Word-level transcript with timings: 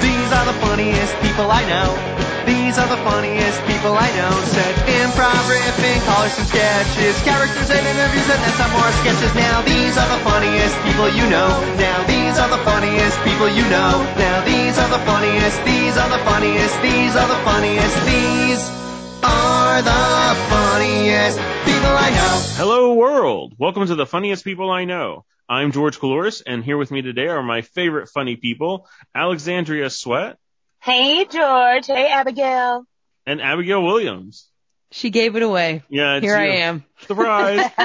These 0.00 0.30
are 0.30 0.46
the 0.46 0.54
funniest 0.62 1.14
people 1.18 1.50
I 1.50 1.66
know. 1.66 1.90
These 2.46 2.78
are 2.78 2.86
the 2.86 3.02
funniest 3.02 3.58
people 3.66 3.92
I 3.98 4.06
know. 4.14 4.30
Said 4.54 4.74
improv, 4.86 5.42
riffing, 5.50 5.98
callers 6.06 6.38
and 6.38 6.46
sketches, 6.46 7.18
characters 7.26 7.70
and 7.70 7.82
interviews, 7.82 8.28
and 8.30 8.38
then 8.38 8.54
some 8.54 8.70
more 8.70 8.90
sketches. 9.02 9.34
Now 9.34 9.62
these 9.62 9.98
are 9.98 10.08
the 10.08 10.22
funniest 10.22 10.78
people 10.86 11.10
you 11.10 11.26
know. 11.26 11.50
Now 11.74 11.98
these 12.06 12.38
are 12.38 12.48
the 12.48 12.62
funniest 12.62 13.18
people 13.26 13.50
you 13.50 13.66
know. 13.66 13.98
Now 14.14 14.44
these 14.46 14.78
are 14.78 14.88
the 14.88 15.02
funniest. 15.02 15.58
These 15.66 15.98
are 15.98 16.08
the 16.08 16.22
funniest. 16.22 16.74
These 16.82 17.16
are 17.18 17.26
the 17.26 17.40
funniest. 17.42 17.96
These 18.06 18.62
are 19.26 19.82
the 19.82 20.34
funniest 20.54 21.38
people 21.66 21.94
I 21.98 22.10
know. 22.14 22.34
Hello, 22.54 22.94
world. 22.94 23.54
Welcome 23.58 23.86
to 23.86 23.96
the 23.96 24.06
funniest 24.06 24.44
people 24.44 24.70
I 24.70 24.84
know. 24.84 25.24
I'm 25.50 25.72
George 25.72 25.98
Caloris, 25.98 26.42
and 26.46 26.62
here 26.64 26.76
with 26.76 26.92
me 26.92 27.02
today 27.02 27.26
are 27.26 27.42
my 27.42 27.62
favorite 27.62 28.08
funny 28.08 28.36
people, 28.36 28.88
Alexandria 29.12 29.90
Sweat 29.90 30.38
Hey, 30.80 31.24
George. 31.24 31.88
Hey, 31.88 32.06
Abigail. 32.06 32.84
and 33.26 33.42
Abigail 33.42 33.82
Williams. 33.82 34.48
She 34.92 35.10
gave 35.10 35.34
it 35.34 35.42
away. 35.42 35.82
Yeah, 35.88 36.14
it's 36.18 36.24
Here 36.24 36.36
I 36.36 36.46
am. 36.58 36.84
Surprise. 37.00 37.68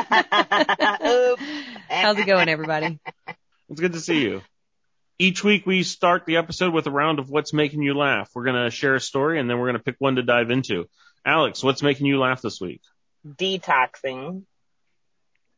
How's 1.90 2.20
it 2.20 2.28
going, 2.28 2.50
everybody? 2.50 3.00
it's 3.70 3.82
good 3.82 3.94
to 3.94 4.00
see 4.00 4.22
you. 4.22 4.44
Each 5.18 5.44
week 5.44 5.66
we 5.66 5.82
start 5.82 6.28
the 6.28 6.38
episode 6.38 6.72
with 6.72 6.86
a 6.86 6.92
round 6.92 7.18
of 7.18 7.32
what's 7.32 7.52
making 7.52 7.82
you 7.82 7.96
laugh. 7.96 8.30
We're 8.36 8.46
going 8.46 8.64
to 8.64 8.70
share 8.70 8.94
a 8.94 9.02
story 9.02 9.40
and 9.40 9.50
then 9.50 9.58
we're 9.58 9.72
going 9.72 9.78
to 9.78 9.84
pick 9.84 9.96
one 9.98 10.18
to 10.18 10.24
dive 10.24 10.52
into. 10.52 10.88
Alex, 11.26 11.64
what's 11.64 11.82
making 11.82 12.06
you 12.06 12.20
laugh 12.20 12.44
this 12.44 12.62
week? 12.62 12.82
Detoxing. 13.28 14.44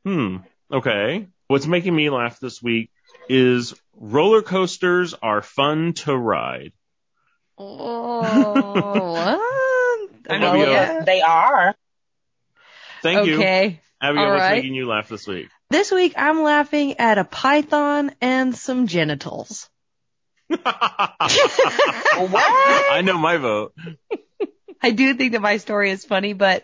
Hmm. 0.06 0.38
Okay. 0.72 1.28
What's 1.48 1.66
making 1.66 1.96
me 1.96 2.10
laugh 2.10 2.40
this 2.40 2.62
week 2.62 2.92
is 3.30 3.74
roller 3.96 4.42
coasters 4.42 5.14
are 5.14 5.42
fun 5.42 5.94
to 5.94 6.16
ride. 6.16 6.74
Oh, 7.58 8.22
what? 8.22 9.42
I 10.30 10.40
mean, 10.40 10.62
yeah. 10.62 10.70
yeah. 10.70 11.04
They 11.04 11.22
are. 11.22 11.76
Thank 13.02 13.28
you. 13.28 13.36
Okay. 13.38 13.82
Abigail, 14.02 14.26
All 14.26 14.32
what's 14.32 14.42
right. 14.42 14.58
making 14.58 14.76
you 14.76 14.88
laugh 14.88 15.08
this 15.08 15.26
week? 15.26 15.48
This 15.70 15.92
week 15.92 16.14
I'm 16.18 16.44
laughing 16.44 17.00
at 17.00 17.18
a 17.18 17.24
python 17.24 18.12
and 18.22 18.56
some 18.56 18.88
genitals. 18.88 19.70
What? 22.18 22.44
I 22.92 23.02
know 23.06 23.18
my 23.18 23.38
vote. 23.38 23.74
I 24.82 24.92
do 24.92 25.14
think 25.14 25.34
that 25.34 25.42
my 25.42 25.58
story 25.58 25.92
is 25.92 26.04
funny, 26.04 26.34
but 26.34 26.64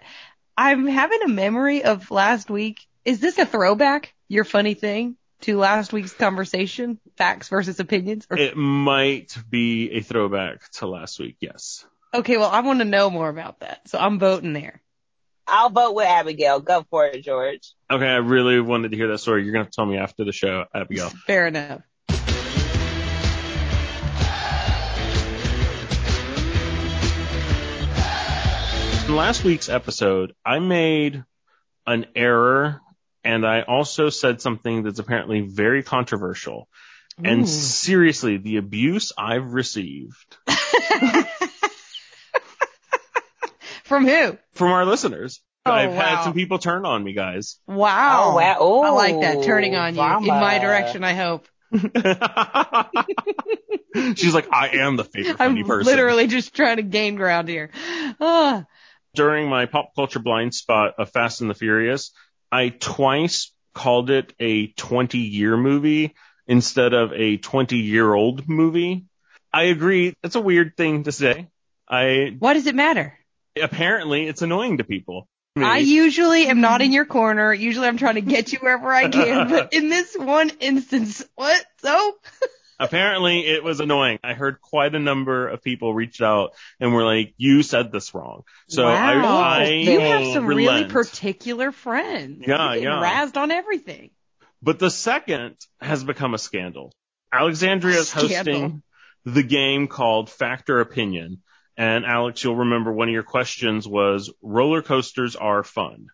I'm 0.58 0.88
having 0.88 1.22
a 1.24 1.28
memory 1.28 1.84
of 1.84 2.10
last 2.10 2.50
week. 2.50 2.80
Is 3.06 3.20
this 3.20 3.38
a 3.38 3.46
throwback? 3.46 4.14
Your 4.34 4.46
funny 4.46 4.74
thing 4.74 5.16
to 5.42 5.60
last 5.60 5.94
week's 5.94 6.12
conversation? 6.12 7.00
Facts 7.18 7.50
versus 7.50 7.80
opinions? 7.80 8.26
Or, 8.32 8.36
It 8.36 8.58
might 8.58 9.38
be 9.48 9.92
a 9.92 10.02
throwback 10.02 10.68
to 10.80 10.88
last 10.88 11.20
week, 11.20 11.36
yes. 11.40 11.86
okay, 12.16 12.38
well, 12.38 12.50
I 12.50 12.62
want 12.62 12.80
to 12.80 12.86
know 12.86 13.12
more 13.12 13.30
about 13.30 13.60
that. 13.60 13.88
So 13.88 14.00
I'm 14.00 14.18
voting 14.18 14.54
there. 14.54 14.82
I'll 15.46 15.70
vote 15.70 15.94
with 15.94 16.08
Abigail. 16.08 16.62
Go 16.62 16.84
for 16.90 17.06
it, 17.06 17.22
George. 17.24 17.74
Okay, 17.92 18.08
I 18.08 18.16
really 18.16 18.60
wanted 18.60 18.90
to 18.90 18.98
hear 18.98 19.10
that 19.10 19.20
story. 19.20 19.44
You're 19.44 19.54
going 19.54 19.66
to 19.66 19.68
have 19.68 19.72
to 19.72 19.76
tell 19.76 19.86
me 19.86 19.98
after 19.98 20.24
the 20.26 20.32
show, 20.32 20.66
Abigail. 20.74 21.12
Fair 21.28 21.46
enough. 21.46 21.84
In 29.06 29.18
last 29.18 29.44
week's 29.44 29.68
episode, 29.68 30.34
I 30.46 30.60
made 30.60 31.24
an 31.86 32.06
error 32.16 32.82
and 33.24 33.46
I 33.46 33.62
also 33.62 34.10
said 34.10 34.42
something 34.42 34.84
that's 34.84 35.00
apparently 35.00 35.42
very 35.42 35.84
controversial. 35.84 36.68
And 37.24 37.48
seriously, 37.48 38.38
the 38.38 38.58
abuse 38.58 39.12
I've 39.18 39.54
received 39.54 40.38
From 43.84 44.08
who? 44.08 44.38
from 44.54 44.72
our 44.72 44.86
listeners. 44.86 45.42
Oh, 45.66 45.72
I've 45.72 45.94
had 45.94 46.24
some 46.24 46.34
people 46.34 46.58
turn 46.60 46.86
on 46.86 47.04
me, 47.04 47.14
guys. 47.14 47.60
Wow. 47.68 48.32
Oh, 48.32 48.36
wow. 48.36 48.58
Ooh, 48.62 48.82
I 48.82 48.90
like 48.90 49.22
that. 49.22 49.44
Turning 49.44 49.76
on 49.76 49.96
you. 49.96 50.02
In 50.02 50.26
my 50.26 50.58
direction, 50.60 51.04
I 51.04 51.14
hope. 51.14 51.48
She's 54.16 54.34
like, 54.34 54.52
I 54.52 54.70
am 54.80 54.96
the 54.98 55.04
favorite 55.04 55.38
funny 55.38 55.62
I'm 55.62 55.68
person. 55.68 55.86
literally 55.92 56.28
just 56.28 56.56
trying 56.56 56.78
to 56.78 56.84
gain 56.84 57.16
ground 57.16 57.48
here. 57.48 57.70
Ah, 58.20 58.66
during 59.14 59.48
my 59.48 59.66
pop 59.68 59.92
culture 59.96 60.20
blind 60.20 60.54
spot 60.56 60.96
of 60.98 61.12
Fast 61.12 61.42
and 61.42 61.50
the 61.50 61.54
Furious, 61.54 62.12
I 62.54 62.70
twice 62.70 63.52
called 63.74 64.12
it 64.12 64.34
a 64.40 64.68
20 64.68 65.18
year 65.18 65.58
movie 65.58 66.14
instead 66.46 66.94
of 66.94 67.12
a 67.12 67.38
20 67.38 67.78
year 67.78 68.14
old 68.14 68.48
movie. 68.48 69.06
I 69.52 69.64
agree. 69.64 70.14
It's 70.24 70.36
a 70.36 70.42
weird 70.42 70.78
thing 70.78 71.04
to 71.06 71.12
say. 71.12 71.48
I 71.90 72.36
why 72.38 72.54
does 72.54 72.68
it 72.68 72.76
matter? 72.76 73.18
apparently 73.62 74.28
it's 74.28 74.42
annoying 74.42 74.78
to 74.78 74.84
people. 74.84 75.28
I 75.56 75.78
usually 75.78 76.48
am 76.48 76.62
not 76.62 76.82
in 76.82 76.92
your 76.92 77.06
corner. 77.06 77.54
Usually 77.54 77.88
I'm 77.88 77.98
trying 77.98 78.16
to 78.16 78.22
get 78.22 78.52
you 78.52 78.60
wherever 78.60 78.92
I 78.92 79.10
can. 79.10 79.50
But 79.50 79.74
in 79.74 79.90
this 79.90 80.16
one 80.16 80.50
instance, 80.60 81.24
what? 81.36 81.64
So? 81.78 82.18
apparently 82.84 83.46
it 83.46 83.64
was 83.64 83.80
annoying. 83.80 84.20
I 84.24 84.34
heard 84.34 84.62
quite 84.62 84.94
a 84.94 85.00
number 85.00 85.48
of 85.48 85.64
people 85.64 85.94
reached 85.94 86.22
out 86.22 86.54
and 86.80 86.94
were 86.94 87.06
like, 87.06 87.34
"You 87.38 87.64
said 87.64 87.92
this 87.92 88.14
wrong." 88.14 88.44
So 88.68 88.86
I, 88.86 89.16
wow. 89.18 89.38
I 89.38 89.66
you 89.70 90.00
have 90.00 90.34
some 90.34 90.46
really 90.46 90.86
particular 90.86 91.72
friends. 91.72 92.44
Yeah, 92.46 92.74
You 92.74 92.82
get 92.82 92.92
yeah. 92.92 93.02
Razzed 93.02 93.38
on 93.38 93.52
everything. 93.52 94.12
But 94.62 94.80
the 94.80 94.92
second 94.92 95.56
has 95.82 96.04
become 96.04 96.34
a 96.34 96.38
scandal. 96.38 96.94
Alexandria 97.32 97.98
is 97.98 98.12
hosting 98.12 98.84
the 99.26 99.44
game 99.44 99.88
called 99.88 100.30
Fact 100.30 100.70
or 100.70 100.80
Opinion. 100.80 101.42
And 101.76 102.06
Alex, 102.06 102.44
you'll 102.44 102.58
remember 102.58 102.92
one 102.92 103.08
of 103.08 103.14
your 103.14 103.24
questions 103.24 103.88
was 103.88 104.32
roller 104.42 104.82
coasters 104.82 105.36
are 105.36 105.64
fun. 105.64 106.08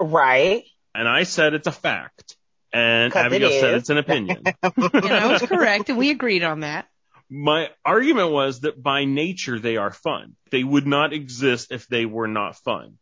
Right. 0.00 0.64
And 0.94 1.06
I 1.06 1.24
said 1.24 1.54
it's 1.54 1.66
a 1.66 1.72
fact. 1.72 2.36
And 2.72 3.12
'Cause 3.12 3.24
it 3.24 3.26
Abigail 3.26 3.60
said 3.60 3.74
it's 3.74 3.90
an 3.90 3.98
opinion. 3.98 4.42
And 4.62 5.06
I 5.06 5.26
was 5.26 5.42
correct, 5.46 5.88
and 5.90 5.98
we 5.98 6.10
agreed 6.10 6.42
on 6.42 6.60
that. 6.60 6.88
My 7.28 7.70
argument 7.84 8.30
was 8.30 8.60
that 8.60 8.82
by 8.82 9.04
nature 9.04 9.58
they 9.58 9.76
are 9.76 9.90
fun. 9.92 10.36
They 10.50 10.62
would 10.64 10.86
not 10.86 11.12
exist 11.12 11.72
if 11.72 11.86
they 11.88 12.04
were 12.06 12.28
not 12.28 12.56
fun. 12.56 12.98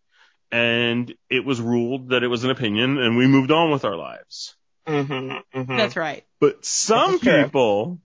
And 0.52 1.12
it 1.28 1.44
was 1.44 1.60
ruled 1.60 2.10
that 2.10 2.22
it 2.22 2.28
was 2.28 2.44
an 2.44 2.50
opinion 2.50 2.98
and 2.98 3.16
we 3.16 3.26
moved 3.26 3.50
on 3.50 3.70
with 3.70 3.84
our 3.84 3.96
lives. 3.96 4.54
Mm-hmm, 4.86 5.58
mm-hmm. 5.60 5.76
That's 5.76 5.96
right. 5.96 6.24
But 6.40 6.64
some 6.64 7.18
people 7.20 8.00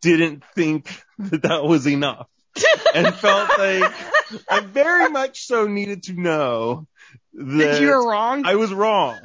didn't 0.00 0.42
think 0.54 0.88
that 1.18 1.42
that 1.42 1.64
was 1.64 1.86
enough 1.86 2.28
and 2.94 3.14
felt 3.14 3.48
like 3.58 3.92
I 4.48 4.60
very 4.60 5.08
much 5.10 5.44
so 5.46 5.66
needed 5.66 6.04
to 6.04 6.12
know 6.14 6.86
that 7.34 7.72
That 7.72 7.80
you 7.80 7.88
were 7.88 8.08
wrong. 8.08 8.44
I 8.44 8.56
was 8.56 8.72
wrong. 8.72 9.18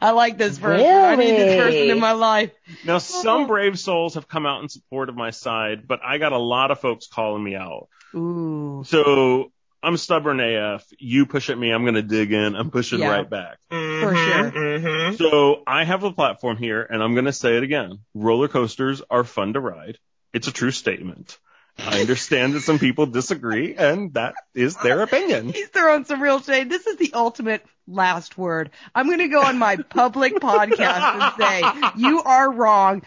I 0.00 0.10
like 0.12 0.38
this 0.38 0.58
person. 0.58 0.86
I 0.86 1.16
need 1.16 1.32
this 1.32 1.60
person 1.60 1.90
in 1.90 2.00
my 2.00 2.12
life. 2.12 2.52
Now, 2.84 2.98
some 2.98 3.46
brave 3.46 3.78
souls 3.78 4.14
have 4.14 4.28
come 4.28 4.46
out 4.46 4.62
in 4.62 4.68
support 4.68 5.08
of 5.08 5.16
my 5.16 5.30
side, 5.30 5.86
but 5.86 6.00
I 6.04 6.18
got 6.18 6.32
a 6.32 6.38
lot 6.38 6.70
of 6.70 6.80
folks 6.80 7.06
calling 7.06 7.42
me 7.42 7.54
out. 7.56 7.88
Ooh. 8.14 8.84
So 8.86 9.50
I'm 9.82 9.96
stubborn 9.96 10.38
AF. 10.40 10.84
You 10.98 11.26
push 11.26 11.50
at 11.50 11.58
me, 11.58 11.70
I'm 11.70 11.82
going 11.82 11.94
to 11.94 12.02
dig 12.02 12.32
in. 12.32 12.54
I'm 12.54 12.70
pushing 12.70 13.00
Yeah. 13.00 13.10
right 13.10 13.28
back. 13.28 13.58
For 13.68 13.76
sure. 13.76 14.50
Mm-hmm. 14.52 15.16
So 15.16 15.62
I 15.66 15.84
have 15.84 16.04
a 16.04 16.12
platform 16.12 16.56
here 16.56 16.82
and 16.88 17.02
I'm 17.02 17.14
going 17.14 17.24
to 17.24 17.32
say 17.32 17.56
it 17.56 17.62
again. 17.62 17.98
Roller 18.14 18.48
coasters 18.48 19.02
are 19.10 19.24
fun 19.24 19.54
to 19.54 19.60
ride. 19.60 19.98
It's 20.32 20.46
a 20.48 20.52
true 20.52 20.70
statement. 20.70 21.38
I 21.78 22.00
understand 22.00 22.54
that 22.54 22.60
some 22.60 22.78
people 22.78 23.06
disagree 23.06 23.74
and 23.74 24.14
that 24.14 24.34
is 24.54 24.76
their 24.76 25.02
opinion. 25.02 25.48
He's 25.48 25.68
throwing 25.68 26.04
some 26.04 26.22
real 26.22 26.40
shade. 26.40 26.68
This 26.70 26.86
is 26.86 26.96
the 26.96 27.12
ultimate 27.14 27.64
last 27.86 28.38
word. 28.38 28.70
I'm 28.94 29.06
going 29.06 29.18
to 29.18 29.28
go 29.28 29.42
on 29.42 29.58
my 29.58 29.76
public 29.76 30.34
podcast 30.34 31.14
and 31.14 31.32
say, 31.38 32.00
you 32.00 32.22
are 32.22 32.52
wrong. 32.52 33.02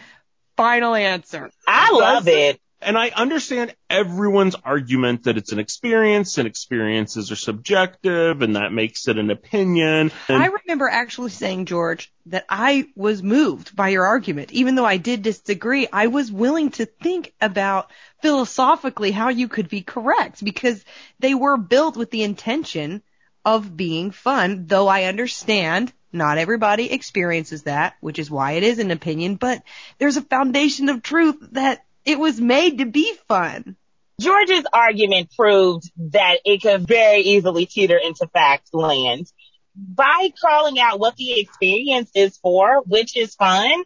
Final 0.56 0.94
answer. 0.94 1.50
I 1.66 1.92
love 1.92 2.28
it. 2.28 2.60
And 2.86 2.96
I 2.96 3.08
understand 3.08 3.74
everyone's 3.90 4.54
argument 4.54 5.24
that 5.24 5.36
it's 5.36 5.50
an 5.50 5.58
experience 5.58 6.38
and 6.38 6.46
experiences 6.46 7.32
are 7.32 7.36
subjective 7.36 8.42
and 8.42 8.54
that 8.54 8.72
makes 8.72 9.08
it 9.08 9.18
an 9.18 9.28
opinion. 9.30 10.12
And 10.28 10.42
I 10.42 10.46
remember 10.46 10.88
actually 10.88 11.30
saying, 11.30 11.64
George, 11.64 12.12
that 12.26 12.46
I 12.48 12.86
was 12.94 13.24
moved 13.24 13.74
by 13.74 13.88
your 13.88 14.06
argument. 14.06 14.52
Even 14.52 14.76
though 14.76 14.84
I 14.84 14.98
did 14.98 15.22
disagree, 15.22 15.88
I 15.92 16.06
was 16.06 16.30
willing 16.30 16.70
to 16.72 16.86
think 16.86 17.34
about 17.40 17.90
philosophically 18.22 19.10
how 19.10 19.30
you 19.30 19.48
could 19.48 19.68
be 19.68 19.80
correct 19.80 20.44
because 20.44 20.84
they 21.18 21.34
were 21.34 21.56
built 21.56 21.96
with 21.96 22.12
the 22.12 22.22
intention 22.22 23.02
of 23.44 23.76
being 23.76 24.12
fun, 24.12 24.66
though 24.68 24.86
I 24.86 25.04
understand 25.04 25.92
not 26.12 26.38
everybody 26.38 26.92
experiences 26.92 27.64
that, 27.64 27.96
which 28.00 28.18
is 28.18 28.30
why 28.30 28.52
it 28.52 28.62
is 28.62 28.78
an 28.78 28.92
opinion, 28.92 29.34
but 29.34 29.62
there's 29.98 30.16
a 30.16 30.22
foundation 30.22 30.88
of 30.88 31.02
truth 31.02 31.36
that 31.52 31.84
it 32.06 32.18
was 32.18 32.40
made 32.40 32.78
to 32.78 32.86
be 32.86 33.12
fun. 33.28 33.76
George's 34.20 34.64
argument 34.72 35.30
proved 35.36 35.90
that 36.12 36.38
it 36.44 36.62
could 36.62 36.86
very 36.86 37.20
easily 37.20 37.66
teeter 37.66 37.98
into 38.02 38.26
fact 38.28 38.72
land. 38.72 39.26
By 39.74 40.30
calling 40.40 40.78
out 40.78 40.98
what 40.98 41.16
the 41.16 41.38
experience 41.38 42.10
is 42.14 42.38
for, 42.38 42.82
which 42.86 43.14
is 43.14 43.34
fun, 43.34 43.84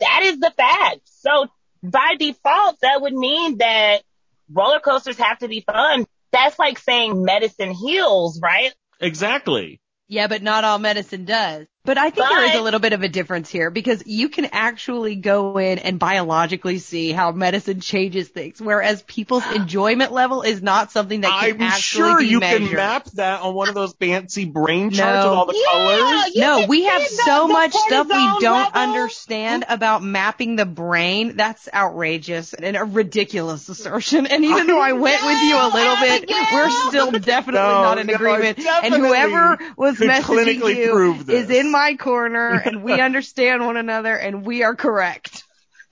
that 0.00 0.20
is 0.24 0.40
the 0.40 0.52
fact. 0.56 1.02
So 1.04 1.46
by 1.82 2.16
default, 2.18 2.80
that 2.80 3.00
would 3.00 3.12
mean 3.12 3.58
that 3.58 4.02
roller 4.52 4.80
coasters 4.80 5.18
have 5.18 5.38
to 5.38 5.48
be 5.48 5.60
fun. 5.60 6.06
That's 6.32 6.58
like 6.58 6.78
saying 6.78 7.22
medicine 7.22 7.70
heals, 7.70 8.40
right? 8.42 8.74
Exactly. 8.98 9.80
Yeah, 10.08 10.26
but 10.26 10.42
not 10.42 10.64
all 10.64 10.78
medicine 10.78 11.24
does. 11.24 11.66
But 11.84 11.98
I 11.98 12.10
think 12.10 12.28
there 12.28 12.44
is 12.44 12.54
a 12.54 12.62
little 12.62 12.78
bit 12.78 12.92
of 12.92 13.02
a 13.02 13.08
difference 13.08 13.50
here 13.50 13.68
because 13.68 14.04
you 14.06 14.28
can 14.28 14.44
actually 14.52 15.16
go 15.16 15.58
in 15.58 15.80
and 15.80 15.98
biologically 15.98 16.78
see 16.78 17.10
how 17.10 17.32
medicine 17.32 17.80
changes 17.80 18.28
things, 18.28 18.60
whereas 18.60 19.02
people's 19.02 19.42
enjoyment 19.56 20.12
level 20.12 20.42
is 20.42 20.62
not 20.62 20.92
something 20.92 21.22
that 21.22 21.40
can 21.40 21.54
I'm 21.56 21.60
actually 21.62 21.80
sure 22.10 22.18
be 22.20 22.26
you 22.28 22.38
measured. 22.38 22.68
can 22.68 22.76
map 22.76 23.06
that 23.14 23.40
on 23.40 23.54
one 23.54 23.68
of 23.68 23.74
those 23.74 23.94
fancy 23.94 24.44
brain 24.44 24.90
charts 24.92 25.24
No. 25.24 25.30
with 25.30 25.38
all 25.38 25.46
the 25.46 25.54
Yeah, 25.56 25.72
colors. 25.72 26.36
no, 26.62 26.66
we 26.68 26.84
have 26.84 27.02
so 27.04 27.48
much 27.48 27.72
stuff 27.72 28.06
we 28.06 28.14
don't 28.14 28.42
level. 28.74 28.80
understand 28.80 29.64
about 29.68 30.04
mapping 30.04 30.54
the 30.54 30.66
brain. 30.66 31.36
That's 31.36 31.68
outrageous 31.74 32.54
and 32.54 32.76
a 32.76 32.84
ridiculous 32.84 33.68
assertion. 33.68 34.26
And 34.28 34.44
even 34.44 34.68
though 34.68 34.80
I 34.80 34.92
went 34.92 35.20
with 35.24 35.42
you 35.42 35.56
a 35.56 35.66
little 35.74 35.96
bit, 35.96 36.30
Yeah. 36.30 36.46
we're 36.52 36.70
still 36.90 37.10
definitely 37.18 37.54
No, 37.60 37.82
not 37.82 37.98
in 37.98 38.06
no, 38.06 38.14
agreement. 38.14 38.60
And 38.60 38.94
whoever 38.94 39.58
was 39.76 39.98
could 39.98 40.08
messaging 40.08 40.76
you 40.76 40.92
prove 40.92 41.26
this. 41.26 41.44
is 41.44 41.50
in 41.50 41.71
my 41.72 41.96
corner 41.96 42.50
and 42.64 42.84
we 42.84 43.00
understand 43.00 43.66
one 43.66 43.76
another 43.76 44.14
and 44.14 44.46
we 44.46 44.62
are 44.62 44.76
correct. 44.76 45.44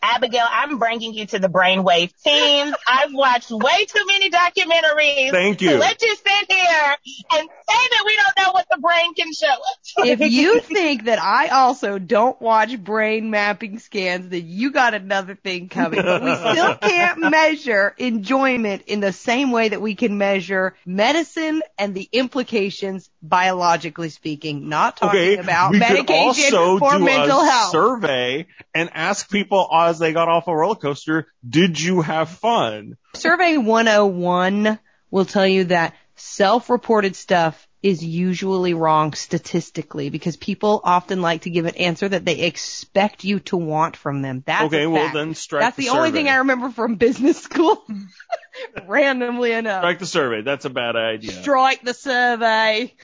Abigail, 0.03 0.47
I'm 0.51 0.79
bringing 0.79 1.13
you 1.15 1.27
to 1.27 1.39
the 1.39 1.49
brainwave 1.49 2.13
team. 2.23 2.75
I've 2.89 3.13
watched 3.13 3.51
way 3.51 3.85
too 3.85 4.05
many 4.07 4.31
documentaries. 4.31 5.31
Thank 5.31 5.61
you. 5.61 5.71
To 5.71 5.79
let 5.79 6.01
you 6.03 6.15
sit 6.17 6.51
here 6.53 6.97
and 7.33 7.49
say 7.49 7.89
that 7.91 8.03
we 8.07 8.17
don't 8.17 8.47
know 8.47 8.53
what 8.53 8.67
the 8.71 8.79
brain 8.79 9.15
can 9.15 9.33
show 9.33 9.49
us. 9.49 9.95
If 9.99 10.21
you 10.33 10.61
think 10.61 11.05
that 11.05 11.21
I 11.23 11.49
also 11.49 11.99
don't 11.99 12.41
watch 12.41 12.79
brain 12.83 13.31
mapping 13.31 13.79
scans, 13.79 14.29
then 14.29 14.45
you 14.47 14.71
got 14.73 14.95
another 14.95 15.35
thing 15.35 15.69
coming. 15.69 16.01
But 16.03 16.23
we 16.23 16.35
still 16.35 16.75
can't 16.81 17.19
measure 17.31 17.95
enjoyment 17.99 18.83
in 18.87 19.01
the 19.01 19.13
same 19.13 19.51
way 19.51 19.69
that 19.69 19.83
we 19.83 19.95
can 19.95 20.17
measure 20.19 20.75
medicine 20.87 21.63
and 21.79 21.95
the 21.95 22.09
implications 22.13 23.11
biologically 23.23 24.09
speaking, 24.09 24.69
not 24.69 24.97
talking 24.97 25.21
Okay, 25.21 25.37
about 25.37 25.73
we 25.73 25.81
could 25.81 25.89
medication 25.89 26.55
also 26.57 26.79
for 26.79 26.93
do 26.99 27.05
mental 27.05 27.41
a 27.41 27.45
health. 27.51 27.71
survey 27.73 28.47
and 28.75 28.91
ask 28.95 29.31
people 29.31 29.59
as 29.91 29.99
they 29.99 30.13
got 30.13 30.29
off 30.29 30.49
a 30.49 30.57
roller 30.57 30.77
coaster, 30.77 31.27
did 31.47 31.81
you 31.81 32.01
have 32.01 32.31
fun? 32.31 32.97
Survey 33.15 33.57
101 33.59 34.79
will 35.11 35.25
tell 35.25 35.47
you 35.47 35.65
that 35.65 35.95
self-reported 36.15 37.17
stuff 37.17 37.67
is 37.83 38.05
usually 38.05 38.75
wrong 38.75 39.15
statistically 39.15 40.11
because 40.11 40.37
people 40.37 40.81
often 40.85 41.23
like 41.23 41.43
to 41.43 41.51
give 41.51 41.65
an 41.65 41.77
answer 41.77 42.09
that 42.09 42.25
they 42.25 42.41
expect 42.41 43.25
you 43.25 43.41
to 43.41 43.57
want 43.57 43.97
from 43.97 44.23
them. 44.23 44.43
That's 44.47 44.65
okay, 44.65 44.87
well 44.87 45.13
then 45.13 45.35
strike 45.35 45.63
That's 45.63 45.77
the, 45.77 45.85
the, 45.85 45.91
only 45.91 46.11
thing 46.13 46.29
I 46.29 46.37
remember 46.37 46.71
from 46.71 46.97
business 46.97 47.43
school. 47.43 47.83
Randomly 48.87 49.53
enough. 49.53 49.81
Strike 49.81 49.99
the 49.99 50.07
survey. 50.07 50.43
That's 50.43 50.67
a 50.67 50.71
bad 50.71 50.95
idea. 50.95 51.33
Strike 51.33 51.83
the 51.83 51.95
survey. 51.95 52.95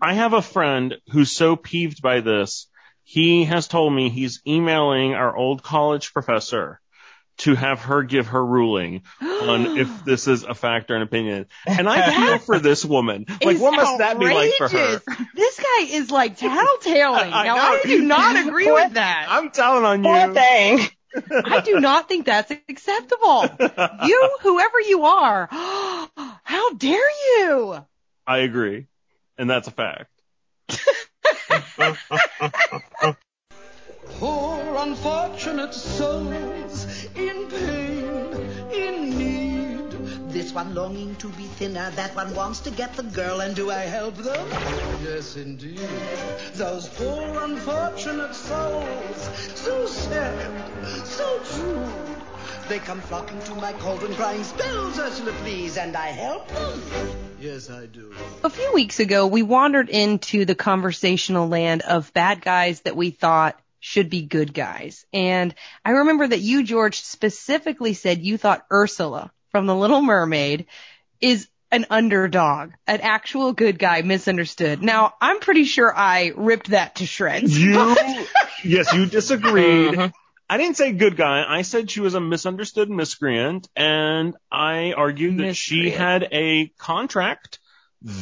I 0.00 0.14
have 0.14 0.32
a 0.32 0.42
friend 0.42 0.94
who's 1.10 1.30
so 1.30 1.54
peeved 1.54 2.00
by 2.02 2.20
this. 2.20 2.68
He 3.04 3.44
has 3.44 3.68
told 3.68 3.92
me 3.92 4.10
he's 4.10 4.40
emailing 4.46 5.14
our 5.14 5.34
old 5.34 5.62
college 5.62 6.12
professor 6.12 6.80
to 7.38 7.54
have 7.54 7.80
her 7.80 8.02
give 8.02 8.28
her 8.28 8.44
ruling 8.44 9.02
on 9.20 9.66
if 9.78 10.04
this 10.04 10.28
is 10.28 10.44
a 10.44 10.54
fact 10.54 10.90
or 10.90 10.96
an 10.96 11.02
opinion. 11.02 11.46
And 11.66 11.88
I 11.88 12.10
feel 12.26 12.38
for 12.38 12.58
this 12.58 12.84
woman. 12.84 13.26
Like, 13.42 13.58
what 13.58 13.74
must 13.74 13.98
that 13.98 14.18
be 14.18 14.26
like 14.26 14.52
for 14.56 14.68
her? 14.68 15.02
This 15.34 15.58
guy 15.58 15.86
is 15.90 16.10
like 16.10 16.38
tattletaling. 16.38 17.32
I 17.32 17.44
now 17.44 17.56
know. 17.56 17.62
I 17.62 17.80
do 17.84 18.02
not 18.02 18.46
agree 18.46 18.70
with 18.70 18.94
that. 18.94 19.26
I'm 19.28 19.50
telling 19.50 19.84
on 19.84 20.04
you. 20.04 20.10
Poor 20.10 20.34
thing. 20.34 20.88
I 21.44 21.60
do 21.60 21.78
not 21.78 22.08
think 22.08 22.26
that's 22.26 22.50
acceptable. 22.50 23.44
You, 24.06 24.38
whoever 24.40 24.80
you 24.80 25.04
are, 25.04 25.46
how 25.50 26.72
dare 26.74 27.10
you? 27.38 27.84
I 28.26 28.38
agree. 28.38 28.86
And 29.36 29.50
that's 29.50 29.68
a 29.68 29.72
fact. 29.72 30.10
Poor 34.18 34.76
unfortunate 34.78 35.74
souls 35.74 37.06
in 37.16 37.48
pain, 37.48 38.34
in 38.72 39.18
need. 39.18 39.90
This 40.30 40.52
one 40.52 40.74
longing 40.74 41.16
to 41.16 41.28
be 41.30 41.44
thinner, 41.44 41.90
that 41.90 42.14
one 42.14 42.32
wants 42.34 42.60
to 42.60 42.70
get 42.70 42.94
the 42.94 43.02
girl, 43.02 43.40
and 43.40 43.56
do 43.56 43.70
I 43.70 43.80
help 43.80 44.14
them? 44.16 44.48
Yes, 45.02 45.36
indeed. 45.36 45.88
Those 46.54 46.88
poor 46.88 47.42
unfortunate 47.42 48.34
souls, 48.34 49.30
so 49.56 49.86
sad, 49.86 51.06
so 51.06 51.40
true. 51.40 52.21
They 52.68 52.78
come 52.78 53.00
flocking 53.00 53.40
to 53.42 53.54
my 53.56 53.72
cauldron, 53.74 54.14
crying, 54.14 54.44
Spells, 54.44 54.98
Ursula, 54.98 55.32
please, 55.42 55.76
and 55.76 55.94
I 55.96 56.06
help 56.06 56.48
them. 56.48 56.82
Yes, 57.40 57.68
I 57.68 57.86
do. 57.86 58.14
A 58.44 58.50
few 58.50 58.72
weeks 58.72 59.00
ago, 59.00 59.26
we 59.26 59.42
wandered 59.42 59.88
into 59.90 60.44
the 60.44 60.54
conversational 60.54 61.48
land 61.48 61.82
of 61.82 62.12
bad 62.14 62.40
guys 62.40 62.80
that 62.82 62.96
we 62.96 63.10
thought 63.10 63.60
should 63.80 64.08
be 64.08 64.22
good 64.22 64.54
guys. 64.54 65.04
And 65.12 65.54
I 65.84 65.90
remember 65.90 66.28
that 66.28 66.38
you, 66.38 66.62
George, 66.62 67.00
specifically 67.02 67.94
said 67.94 68.22
you 68.22 68.38
thought 68.38 68.64
Ursula 68.70 69.32
from 69.50 69.66
The 69.66 69.74
Little 69.74 70.00
Mermaid 70.00 70.66
is 71.20 71.48
an 71.72 71.86
underdog, 71.90 72.72
an 72.86 73.00
actual 73.00 73.52
good 73.54 73.78
guy 73.78 74.02
misunderstood. 74.02 74.82
Now, 74.82 75.14
I'm 75.20 75.40
pretty 75.40 75.64
sure 75.64 75.92
I 75.94 76.32
ripped 76.36 76.70
that 76.70 76.96
to 76.96 77.06
shreds. 77.06 77.58
You, 77.58 77.96
yes, 78.64 78.92
you 78.92 79.06
disagreed. 79.06 79.94
Mhm. 79.94 80.12
I 80.52 80.58
didn't 80.58 80.76
say 80.76 80.92
good 80.92 81.16
guy. 81.16 81.46
I 81.48 81.62
said 81.62 81.90
she 81.90 82.00
was 82.00 82.12
a 82.12 82.20
misunderstood 82.20 82.90
miscreant, 82.90 83.70
and 83.74 84.36
I 84.50 84.92
argued 84.92 85.38
that 85.38 85.56
she 85.56 85.88
had 85.88 86.28
a 86.30 86.68
contract 86.76 87.58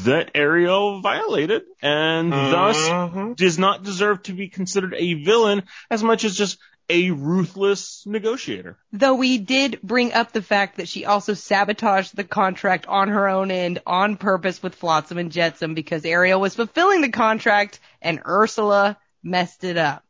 that 0.05 0.31
Ariel 0.37 1.01
violated, 1.01 1.63
and 1.83 2.31
thus 2.31 2.77
Mhm. 2.79 3.35
does 3.35 3.59
not 3.59 3.83
deserve 3.83 4.23
to 4.25 4.33
be 4.33 4.49
considered 4.49 4.95
a 4.97 5.15
villain 5.15 5.65
as 5.91 6.05
much 6.05 6.23
as 6.23 6.37
just 6.37 6.59
a 6.89 7.11
ruthless 7.11 8.05
negotiator. 8.07 8.79
Though 8.93 9.15
we 9.15 9.39
did 9.39 9.81
bring 9.83 10.13
up 10.13 10.31
the 10.31 10.41
fact 10.41 10.77
that 10.77 10.87
she 10.87 11.07
also 11.07 11.35
sabotaged 11.35 12.15
the 12.15 12.23
contract 12.23 12.87
on 12.87 13.09
her 13.09 13.27
own 13.27 13.51
end 13.51 13.81
on 13.85 14.17
purpose 14.17 14.63
with 14.63 14.77
Flotsam 14.77 15.19
and 15.19 15.33
Jetsam 15.33 15.75
because 15.75 16.05
Ariel 16.05 16.41
was 16.41 16.55
fulfilling 16.55 17.01
the 17.01 17.11
contract 17.11 17.81
and 18.01 18.23
Ursula 18.25 18.99
messed 19.21 19.65
it 19.65 19.77
up. 19.77 20.05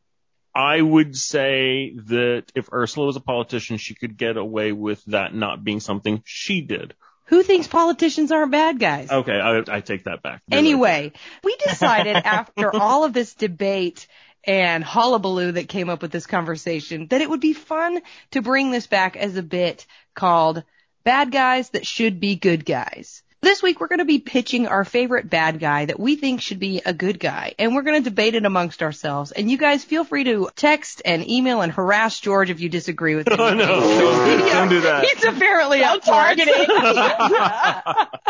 I 0.53 0.81
would 0.81 1.15
say 1.15 1.93
that 2.07 2.45
if 2.55 2.71
Ursula 2.73 3.07
was 3.07 3.15
a 3.15 3.21
politician, 3.21 3.77
she 3.77 3.95
could 3.95 4.17
get 4.17 4.37
away 4.37 4.71
with 4.71 5.03
that 5.05 5.33
not 5.33 5.63
being 5.63 5.79
something 5.79 6.21
she 6.25 6.61
did. 6.61 6.93
Who 7.25 7.43
thinks 7.43 7.67
politicians 7.67 8.31
aren't 8.33 8.51
bad 8.51 8.77
guys? 8.77 9.09
Okay, 9.09 9.39
I, 9.39 9.63
I 9.69 9.79
take 9.79 10.03
that 10.03 10.21
back. 10.21 10.41
Right. 10.51 10.57
Anyway, 10.57 11.13
we 11.43 11.55
decided 11.65 12.15
after 12.25 12.75
all 12.75 13.05
of 13.05 13.13
this 13.13 13.33
debate 13.33 14.07
and 14.43 14.83
hullabaloo 14.83 15.53
that 15.53 15.69
came 15.69 15.89
up 15.89 16.01
with 16.01 16.11
this 16.11 16.27
conversation 16.27 17.07
that 17.07 17.21
it 17.21 17.29
would 17.29 17.39
be 17.39 17.53
fun 17.53 18.01
to 18.31 18.41
bring 18.41 18.71
this 18.71 18.87
back 18.87 19.15
as 19.15 19.37
a 19.37 19.43
bit 19.43 19.85
called 20.13 20.63
Bad 21.05 21.31
Guys 21.31 21.69
That 21.69 21.85
Should 21.85 22.19
Be 22.19 22.35
Good 22.35 22.65
Guys. 22.65 23.23
This 23.43 23.63
week 23.63 23.79
we're 23.79 23.87
going 23.87 23.99
to 23.99 24.05
be 24.05 24.19
pitching 24.19 24.67
our 24.67 24.85
favorite 24.85 25.27
bad 25.27 25.59
guy 25.59 25.85
that 25.85 25.99
we 25.99 26.15
think 26.15 26.41
should 26.41 26.59
be 26.59 26.81
a 26.85 26.93
good 26.93 27.19
guy 27.19 27.55
and 27.57 27.73
we're 27.73 27.81
going 27.81 28.03
to 28.03 28.07
debate 28.09 28.35
it 28.35 28.45
amongst 28.45 28.83
ourselves 28.83 29.31
and 29.31 29.49
you 29.49 29.57
guys 29.57 29.83
feel 29.83 30.03
free 30.03 30.25
to 30.25 30.49
text 30.55 31.01
and 31.05 31.27
email 31.27 31.61
and 31.61 31.71
harass 31.71 32.19
George 32.19 32.51
if 32.51 32.59
you 32.59 32.69
disagree 32.69 33.15
with 33.15 33.27
Oh, 33.31 33.47
anything. 33.47 33.67
no, 33.67 33.79
don't, 33.79 34.39
don't 34.47 34.69
do 34.69 34.81
that. 34.81 35.05
He's 35.05 35.23
apparently 35.25 35.79
Don't 35.79 35.97
up 35.97 36.05
for 36.05 36.25
it. 36.29 36.37
target 36.37 38.29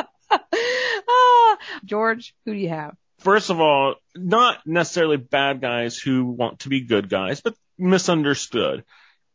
Ah, 1.09 1.57
George, 1.83 2.33
who 2.45 2.53
do 2.53 2.57
you 2.59 2.69
have? 2.69 2.95
First 3.19 3.49
of 3.49 3.59
all, 3.59 3.95
not 4.15 4.59
necessarily 4.65 5.17
bad 5.17 5.59
guys 5.59 5.97
who 5.97 6.23
want 6.25 6.59
to 6.59 6.69
be 6.69 6.81
good 6.81 7.09
guys, 7.09 7.41
but 7.41 7.53
misunderstood. 7.77 8.85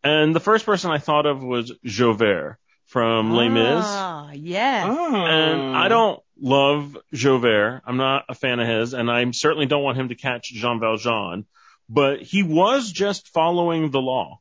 And 0.02 0.35
the 0.35 0.40
first 0.40 0.64
person 0.64 0.90
I 0.90 0.99
thought 0.99 1.26
of 1.26 1.42
was 1.45 1.71
Javert 1.85 2.56
from 2.97 3.35
Les 3.35 3.50
Mis. 3.50 3.85
Ah, 3.85 4.31
yes. 4.33 4.87
And 4.88 5.76
I 5.76 5.88
don't 5.88 6.19
love 6.41 6.97
Javert. 7.12 7.83
I'm 7.85 7.99
not 7.99 8.25
a 8.31 8.35
fan 8.35 8.59
of 8.59 8.67
his, 8.67 8.95
and 8.95 9.11
I 9.11 9.31
certainly 9.33 9.67
don't 9.67 9.83
want 9.83 9.99
him 9.99 10.09
to 10.09 10.15
catch 10.15 10.50
Jean 10.50 10.81
Valjean. 10.81 11.45
But 11.91 12.23
he 12.23 12.43
was 12.43 12.91
just 12.91 13.29
following 13.29 13.91
the 13.91 14.00
law. 14.00 14.41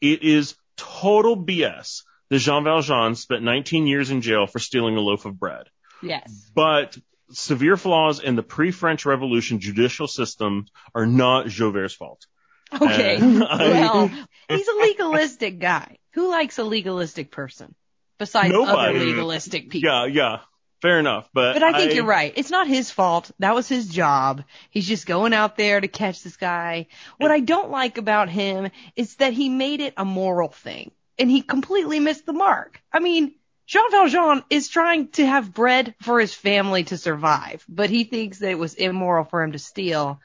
It 0.00 0.22
is 0.22 0.54
total 0.78 1.36
BS 1.36 2.04
that 2.30 2.38
Jean 2.38 2.64
Valjean 2.64 3.14
spent 3.14 3.42
19 3.42 3.86
years 3.86 4.10
in 4.10 4.22
jail 4.22 4.46
for 4.46 4.58
stealing 4.58 4.96
a 4.96 5.00
loaf 5.00 5.26
of 5.26 5.38
bread. 5.38 5.66
Yes. 6.02 6.50
But 6.54 6.96
severe 7.32 7.76
flaws 7.76 8.20
in 8.20 8.36
the 8.36 8.42
pre-French 8.42 9.04
Revolution 9.04 9.60
judicial 9.60 10.08
system 10.08 10.64
are 10.94 11.04
not 11.04 11.48
Javert's 11.48 11.92
fault. 11.92 12.24
Okay. 12.72 13.18
I- 13.20 13.68
well, 13.68 14.08
he's 14.48 14.66
a 14.66 14.76
legalistic 14.76 15.58
guy. 15.58 15.98
Who 16.14 16.30
likes 16.30 16.58
a 16.58 16.64
legalistic 16.64 17.30
person? 17.30 17.74
Besides 18.22 18.52
Nobody. 18.52 18.96
other 18.96 19.04
legalistic 19.04 19.68
people. 19.68 19.90
Yeah, 19.90 20.04
yeah. 20.04 20.38
fair 20.80 21.00
enough. 21.00 21.28
But 21.34 21.54
But 21.54 21.64
I 21.64 21.76
think 21.76 21.94
you're 21.94 22.04
right. 22.04 22.32
It's 22.36 22.52
not 22.52 22.68
his 22.68 22.88
fault. 22.88 23.32
That 23.40 23.52
was 23.52 23.68
his 23.68 23.88
job. 23.88 24.44
He's 24.70 24.86
just 24.86 25.06
going 25.06 25.32
out 25.32 25.56
there 25.56 25.80
to 25.80 25.88
catch 25.88 26.22
this 26.22 26.36
guy. 26.36 26.86
What 27.18 27.32
I 27.32 27.40
don't 27.40 27.70
like 27.70 27.98
about 27.98 28.28
him 28.28 28.70
is 28.94 29.16
that 29.16 29.32
he 29.32 29.48
made 29.48 29.80
it 29.80 29.94
a 29.96 30.04
moral 30.04 30.50
thing 30.50 30.92
and 31.18 31.28
he 31.28 31.42
completely 31.42 31.98
missed 31.98 32.26
the 32.26 32.32
mark. 32.32 32.80
I 32.92 33.00
mean, 33.00 33.34
Jean 33.66 33.90
Valjean 33.90 34.44
is 34.50 34.68
trying 34.68 35.08
to 35.08 35.26
have 35.26 35.52
bread 35.52 35.96
for 36.00 36.20
his 36.20 36.32
family 36.32 36.84
to 36.84 36.96
survive, 36.96 37.64
but 37.68 37.90
he 37.90 38.04
thinks 38.04 38.38
that 38.38 38.50
it 38.50 38.58
was 38.58 38.74
immoral 38.74 39.24
for 39.24 39.42
him 39.42 39.50
to 39.50 39.58
steal. 39.58 40.20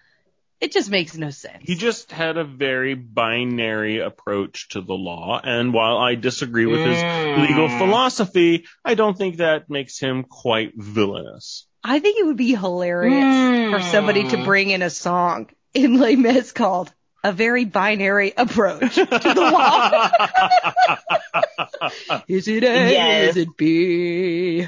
It 0.60 0.72
just 0.72 0.90
makes 0.90 1.16
no 1.16 1.30
sense. 1.30 1.58
He 1.62 1.76
just 1.76 2.12
had 2.12 2.38
a 2.38 2.44
very 2.44 2.96
binary 2.96 4.00
approach 4.00 4.70
to 4.70 4.82
the 4.82 4.96
law, 4.96 5.40
and 5.44 5.72
while 5.72 5.98
I 5.98 6.16
disagree 6.16 6.66
with 6.66 6.82
his 6.82 7.04
Mm. 7.04 7.48
legal 7.48 7.70
philosophy, 7.70 8.66
I 8.84 8.96
don't 8.96 9.16
think 9.16 9.38
that 9.38 9.70
makes 9.70 10.00
him 10.00 10.24
quite 10.24 10.72
villainous. 10.76 11.68
I 11.84 12.00
think 12.00 12.18
it 12.20 12.26
would 12.26 12.38
be 12.38 12.56
hilarious 12.56 13.70
for 13.72 13.82
somebody 13.82 14.28
to 14.30 14.38
Hmm. 14.38 14.46
bring 14.46 14.70
in 14.72 14.82
a 14.82 14.90
song 14.90 15.48
in 15.76 16.00
Les 16.00 16.16
Mis 16.16 16.52
called 16.52 16.92
A 17.24 17.32
Very 17.32 17.66
Binary 17.66 18.34
Approach 18.36 18.96
to 18.96 19.06
the 19.06 19.50
Law. 19.52 20.10
Is 22.28 22.48
it 22.48 22.64
A 22.64 22.92
Yes. 22.92 23.36
is 23.36 23.44
it 23.44 23.58
B? 23.58 24.68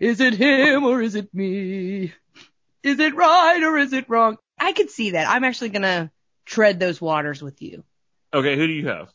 Is 0.00 0.20
it 0.20 0.34
him 0.34 0.84
or 0.84 1.00
is 1.00 1.14
it 1.14 1.32
me? 1.32 2.12
Is 2.82 2.98
it 2.98 3.14
right 3.14 3.62
or 3.62 3.78
is 3.78 3.92
it 3.92 4.06
wrong? 4.08 4.36
I 4.60 4.72
could 4.72 4.90
see 4.90 5.10
that. 5.12 5.28
I'm 5.28 5.44
actually 5.44 5.70
gonna 5.70 6.12
tread 6.44 6.78
those 6.78 7.00
waters 7.00 7.42
with 7.42 7.60
you. 7.62 7.82
okay, 8.32 8.56
who 8.56 8.66
do 8.66 8.72
you 8.72 8.88
have? 8.88 9.08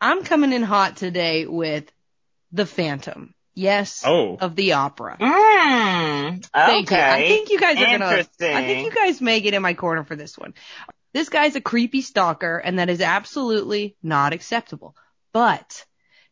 I'm 0.00 0.22
coming 0.24 0.52
in 0.52 0.62
hot 0.62 0.96
today 0.96 1.46
with 1.46 1.90
The 2.52 2.66
Phantom. 2.66 3.34
Yes. 3.54 4.04
Oh. 4.06 4.36
Of 4.40 4.54
the 4.54 4.74
opera. 4.74 5.16
Mm, 5.20 6.44
Thank 6.54 6.92
okay. 6.92 6.96
you. 6.96 7.02
I 7.02 7.28
think 7.28 7.50
you 7.50 7.58
guys 7.58 7.76
are 7.76 7.86
gonna. 7.86 8.04
Interesting. 8.04 8.54
I 8.54 8.64
think 8.64 8.84
you 8.84 8.94
guys 8.94 9.20
may 9.20 9.40
get 9.40 9.54
in 9.54 9.62
my 9.62 9.74
corner 9.74 10.04
for 10.04 10.14
this 10.14 10.38
one. 10.38 10.54
This 11.12 11.28
guy's 11.28 11.56
a 11.56 11.60
creepy 11.60 12.02
stalker, 12.02 12.58
and 12.58 12.78
that 12.78 12.90
is 12.90 13.00
absolutely 13.00 13.96
not 14.02 14.32
acceptable. 14.32 14.94
But 15.32 15.84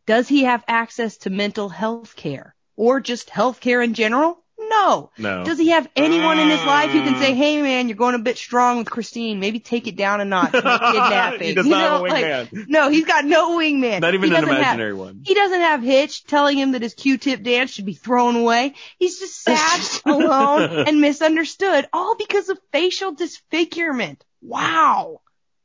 does 0.06 0.28
he 0.28 0.44
have 0.44 0.62
access 0.68 1.16
to 1.18 1.30
mental 1.30 1.68
health 1.68 2.14
care 2.14 2.54
or 2.76 3.00
just 3.00 3.30
health 3.30 3.60
care 3.60 3.82
in 3.82 3.94
general? 3.94 4.44
No. 4.76 5.10
No. 5.18 5.44
Does 5.44 5.58
he 5.58 5.68
have 5.70 5.88
anyone 5.96 6.38
in 6.38 6.48
his 6.48 6.62
life 6.64 6.90
who 6.90 7.02
can 7.02 7.14
Mm. 7.14 7.18
say, 7.20 7.34
"Hey, 7.34 7.60
man, 7.62 7.88
you're 7.88 7.96
going 7.96 8.14
a 8.14 8.18
bit 8.18 8.36
strong 8.38 8.78
with 8.78 8.90
Christine. 8.90 9.40
Maybe 9.40 9.58
take 9.60 9.86
it 9.86 9.96
down 9.96 10.20
a 10.20 10.24
notch. 10.24 10.52
No 10.52 10.60
kidnapping." 10.60 11.48
he 11.48 11.54
does 11.54 11.64
You 11.66 11.70
not 11.72 11.80
have 11.80 11.92
a 11.92 11.96
know, 11.96 12.02
like, 12.14 12.24
wingman. 12.24 12.64
no, 12.68 12.88
he's 12.90 13.04
got 13.04 13.24
no 13.24 13.56
wingman. 13.58 14.00
Not 14.00 14.14
even 14.14 14.30
He 14.30 14.36
an 14.36 14.42
doesn't 14.42 14.48
have- 14.56 14.58
imaginary 14.64 14.94
one. 14.94 15.22
he 15.24 15.34
doesn't 15.34 15.60
have 15.60 15.82
Hitch 15.82 16.24
telling 16.24 16.58
him 16.58 16.72
that 16.72 16.82
his 16.82 16.94
Q-tip 16.94 17.42
dance 17.42 17.70
should 17.72 17.86
be 17.86 17.94
thrown 17.94 18.36
away. 18.36 18.74
He's 18.98 19.18
just 19.18 19.42
sad, 19.42 19.80
alone, 20.04 20.62
and 20.86 21.00
misunderstood, 21.00 21.88
all 21.92 22.16
because 22.16 22.48
of 22.48 22.58
facial 22.72 23.12
disfigurement. 23.12 24.24
Wow. 24.42 25.20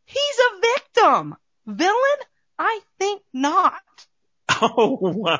He's 0.05 0.37
a 0.39 0.61
victim. 0.75 1.35
Villain? 1.67 2.19
I 2.59 2.79
think 2.99 3.21
not. 3.33 3.73
Oh 4.63 4.99
wow, 5.01 5.39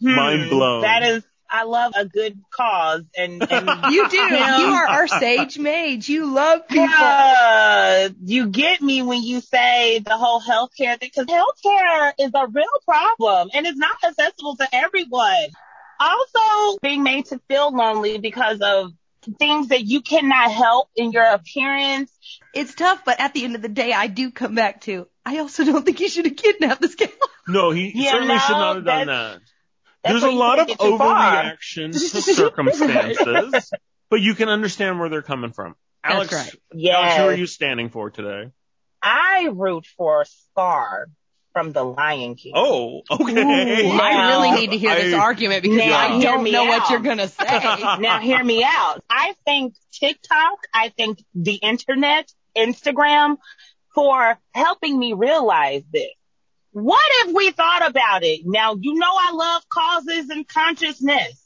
Hmm, 0.00 0.14
mind 0.14 0.50
blown. 0.50 0.82
That 0.82 1.02
is, 1.04 1.22
I 1.50 1.64
love 1.64 1.92
a 1.96 2.04
good 2.04 2.38
cause, 2.50 3.02
and, 3.16 3.42
and 3.50 3.68
You 3.90 4.08
do. 4.08 4.16
You 4.16 4.34
Yeah. 4.36 4.72
are 4.76 4.86
our 4.86 5.08
sage 5.08 5.58
mage. 5.58 6.08
You 6.08 6.32
love 6.32 6.68
people. 6.68 6.88
Uh, 6.90 8.08
you 8.24 8.46
get 8.48 8.80
me 8.80 9.02
when 9.02 9.22
you 9.22 9.40
say 9.40 9.98
the 9.98 10.16
whole 10.16 10.40
healthcare 10.40 10.98
thing, 10.98 11.10
because 11.14 11.26
healthcare 11.26 12.12
is 12.18 12.30
a 12.34 12.46
real 12.46 12.66
problem 12.84 13.50
and 13.54 13.66
it's 13.66 13.78
not 13.78 13.96
accessible 14.04 14.56
to 14.56 14.68
everyone. 14.72 15.48
Also, 15.98 16.78
being 16.82 17.02
made 17.02 17.26
to 17.26 17.40
feel 17.48 17.74
lonely 17.74 18.18
because 18.18 18.60
of 18.62 18.92
things 19.38 19.68
that 19.68 19.82
you 19.82 20.00
cannot 20.00 20.50
help 20.50 20.88
in 20.96 21.12
your 21.12 21.24
appearance. 21.24 22.10
It's 22.54 22.74
tough, 22.74 23.04
but 23.04 23.20
at 23.20 23.34
the 23.34 23.44
end 23.44 23.54
of 23.54 23.62
the 23.62 23.68
day, 23.68 23.92
I 23.92 24.06
do 24.06 24.30
come 24.30 24.54
back 24.54 24.80
to, 24.82 25.06
I 25.26 25.38
also 25.38 25.64
don't 25.64 25.84
think 25.84 26.00
you 26.00 26.08
should 26.08 26.24
have 26.26 26.36
kidnapped 26.36 26.80
this 26.80 26.94
guy. 26.94 27.10
no, 27.46 27.70
he 27.70 27.92
Yeah, 27.94 28.12
certainly 28.12 28.38
should 28.38 28.56
not 28.56 28.76
have 28.76 28.84
done 28.86 29.06
that. 29.08 29.40
That's 30.02 30.20
There's 30.20 30.22
a 30.22 30.30
lot 30.36 30.58
of 30.58 30.66
take 30.66 30.76
it 30.76 30.80
too 30.82 30.98
far. 30.98 31.42
overreaction 31.44 31.92
to 31.92 31.98
circumstances, 32.22 33.72
but 34.08 34.20
you 34.20 34.34
can 34.34 34.48
understand 34.48 34.98
where 35.00 35.08
they're 35.08 35.22
coming 35.22 35.52
from. 35.52 35.74
Alex, 36.02 36.32
right. 36.32 36.54
Alex, 36.92 37.16
who 37.16 37.22
are 37.24 37.34
you 37.34 37.46
standing 37.46 37.90
for 37.90 38.10
today? 38.10 38.50
I 39.02 39.50
root 39.52 39.86
for 39.96 40.24
Scar 40.24 41.08
from 41.52 41.72
The 41.72 41.82
Lion 41.84 42.36
King. 42.36 42.52
Oh, 42.54 43.02
okay. 43.10 43.42
Ooh, 43.42 43.90
I 43.98 44.28
really 44.30 44.52
need 44.60 44.70
to 44.70 44.78
hear 44.78 44.94
this 44.94 45.14
I- 45.14 45.18
argument 45.18 45.62
because 45.62 45.78
Now 45.78 45.98
I 45.98 46.20
don't 46.22 46.42
me 46.44 46.52
know 46.52 46.64
what 46.64 46.88
you're 46.90 47.00
gonna 47.00 47.28
say. 47.28 47.44
now 47.98 48.20
hear 48.20 48.42
me 48.42 48.62
out. 48.64 49.02
I 49.10 49.34
think 49.44 49.74
TikTok, 49.92 50.58
I 50.72 50.90
think 50.90 51.22
the 51.34 51.54
internet, 51.54 52.32
Instagram 52.56 53.36
for 53.94 54.38
helping 54.54 54.98
me 54.98 55.12
realize 55.12 55.82
this. 55.92 56.10
What 56.72 57.06
if 57.26 57.34
we 57.34 57.50
thought 57.50 57.88
about 57.88 58.22
it? 58.22 58.42
Now, 58.44 58.76
you 58.80 58.94
know 58.94 59.10
I 59.10 59.32
love 59.32 59.68
causes 59.68 60.30
and 60.30 60.46
consciousness. 60.46 61.44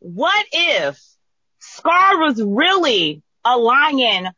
What 0.00 0.46
if 0.52 1.00
Scar 1.58 2.18
was 2.20 2.42
really 2.42 3.22
a 3.44 3.56
lion 3.56 4.28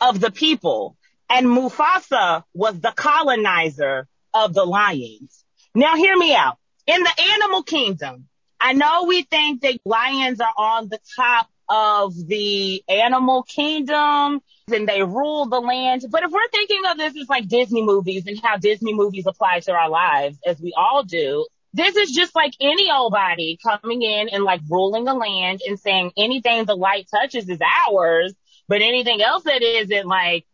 of 0.00 0.20
the 0.20 0.30
people 0.30 0.96
and 1.28 1.46
Mufasa 1.46 2.44
was 2.54 2.80
the 2.80 2.92
colonizer 2.92 4.08
of 4.32 4.54
the 4.54 4.64
lions? 4.64 5.44
Now 5.74 5.96
hear 5.96 6.16
me 6.16 6.34
out. 6.34 6.58
In 6.86 7.02
the 7.02 7.22
animal 7.34 7.62
kingdom, 7.62 8.28
I 8.60 8.72
know 8.72 9.04
we 9.04 9.22
think 9.22 9.62
that 9.62 9.78
lions 9.84 10.40
are 10.40 10.52
on 10.56 10.88
the 10.88 10.98
top 11.16 11.48
of 11.68 12.14
the 12.26 12.82
animal 12.88 13.42
kingdom 13.42 14.40
and 14.72 14.88
they 14.88 15.02
rule 15.02 15.46
the 15.46 15.60
land. 15.60 16.04
But 16.10 16.22
if 16.22 16.30
we're 16.30 16.48
thinking 16.50 16.82
of 16.90 16.96
this 16.98 17.16
as 17.20 17.28
like 17.28 17.48
Disney 17.48 17.82
movies 17.82 18.26
and 18.26 18.38
how 18.40 18.56
Disney 18.56 18.94
movies 18.94 19.26
apply 19.26 19.60
to 19.60 19.72
our 19.72 19.88
lives, 19.88 20.38
as 20.46 20.60
we 20.60 20.72
all 20.76 21.02
do, 21.02 21.46
this 21.72 21.96
is 21.96 22.12
just 22.12 22.34
like 22.34 22.54
any 22.60 22.90
old 22.90 23.12
body 23.12 23.58
coming 23.62 24.02
in 24.02 24.28
and 24.28 24.44
like 24.44 24.60
ruling 24.70 25.04
the 25.04 25.14
land 25.14 25.60
and 25.66 25.78
saying 25.78 26.12
anything 26.16 26.64
the 26.64 26.76
light 26.76 27.08
touches 27.10 27.48
is 27.48 27.58
ours, 27.88 28.32
but 28.68 28.80
anything 28.80 29.20
else 29.20 29.42
that 29.44 29.62
isn't 29.62 30.06
like, 30.06 30.46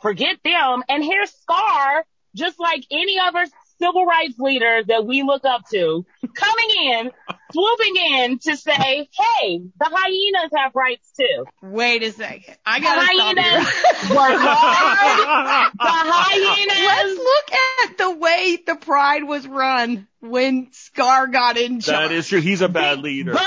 forget 0.00 0.36
them. 0.42 0.82
And 0.88 1.04
here's 1.04 1.30
Scar, 1.30 2.04
just 2.34 2.58
like 2.58 2.84
any 2.90 3.18
other 3.18 3.46
civil 3.78 4.06
rights 4.06 4.38
leader 4.38 4.82
that 4.88 5.06
we 5.06 5.22
look 5.22 5.44
up 5.44 5.62
to, 5.72 6.04
coming 6.34 6.70
in, 6.84 7.10
swooping 7.52 7.96
in 7.96 8.38
to 8.40 8.56
say, 8.56 8.72
hey, 8.72 9.58
the 9.78 9.90
hyenas 9.90 10.50
have 10.56 10.72
rights 10.74 11.10
too. 11.18 11.44
Wait 11.62 12.02
a 12.02 12.12
second. 12.12 12.56
I 12.66 12.78
The 12.80 12.84
gotta 12.84 13.02
stop 13.02 13.36
hyenas 13.36 13.68
you. 14.08 14.16
work 14.16 14.40
hard. 14.40 15.72
The 15.78 15.84
hyenas. 15.84 16.86
Let's 16.86 17.18
look 17.18 17.60
at 17.90 17.98
the 17.98 18.10
way 18.18 18.58
the 18.66 18.74
pride 18.76 19.24
was 19.24 19.46
run 19.46 20.06
when 20.20 20.68
Scar 20.72 21.26
got 21.28 21.56
in 21.56 21.80
charge. 21.80 22.08
That 22.08 22.12
is 22.12 22.28
true. 22.28 22.40
He's 22.40 22.60
a 22.62 22.68
bad 22.68 23.00
leader, 23.00 23.32
But, 23.32 23.42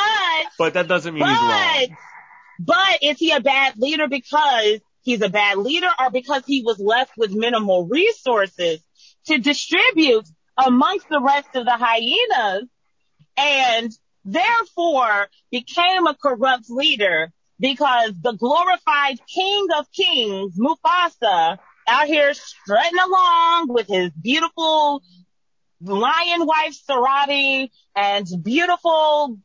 but 0.58 0.74
that 0.76 0.88
doesn't 0.88 1.14
mean 1.14 1.24
he's 1.26 1.38
but, 1.38 1.88
wrong. 1.90 1.98
but 2.60 3.00
is 3.04 3.18
he 3.20 3.32
a 3.32 3.40
bad 3.42 3.78
leader 3.78 4.08
because 4.08 4.80
he's 5.02 5.22
a 5.22 5.30
bad 5.30 5.58
leader 5.58 5.90
or 6.00 6.10
because 6.12 6.44
he 6.46 6.64
was 6.64 6.80
left 6.80 7.12
with 7.18 7.32
minimal 7.32 7.88
resources 7.88 8.80
to 9.28 9.38
distribute 9.38 10.28
amongst 10.58 11.08
the 11.10 11.22
rest 11.22 11.50
of 11.56 11.66
the 11.66 11.72
hyenas 11.78 12.68
and 13.38 13.92
therefore 14.26 15.28
became 15.52 16.08
a 16.08 16.16
corrupt 16.16 16.70
leader 16.70 17.32
because 17.60 18.14
the 18.22 18.34
glorified 18.34 19.20
king 19.28 19.68
of 19.78 19.92
kings, 19.92 20.58
Mufasa, 20.58 21.58
out 21.88 22.08
here 22.08 22.34
strutting 22.34 23.00
along 23.00 23.68
with 23.70 23.88
his 23.88 24.12
beautiful 24.12 25.02
lion 25.82 26.46
wife 26.46 26.78
Sarabi 26.90 27.70
and 27.96 28.26
beautiful 28.44 29.38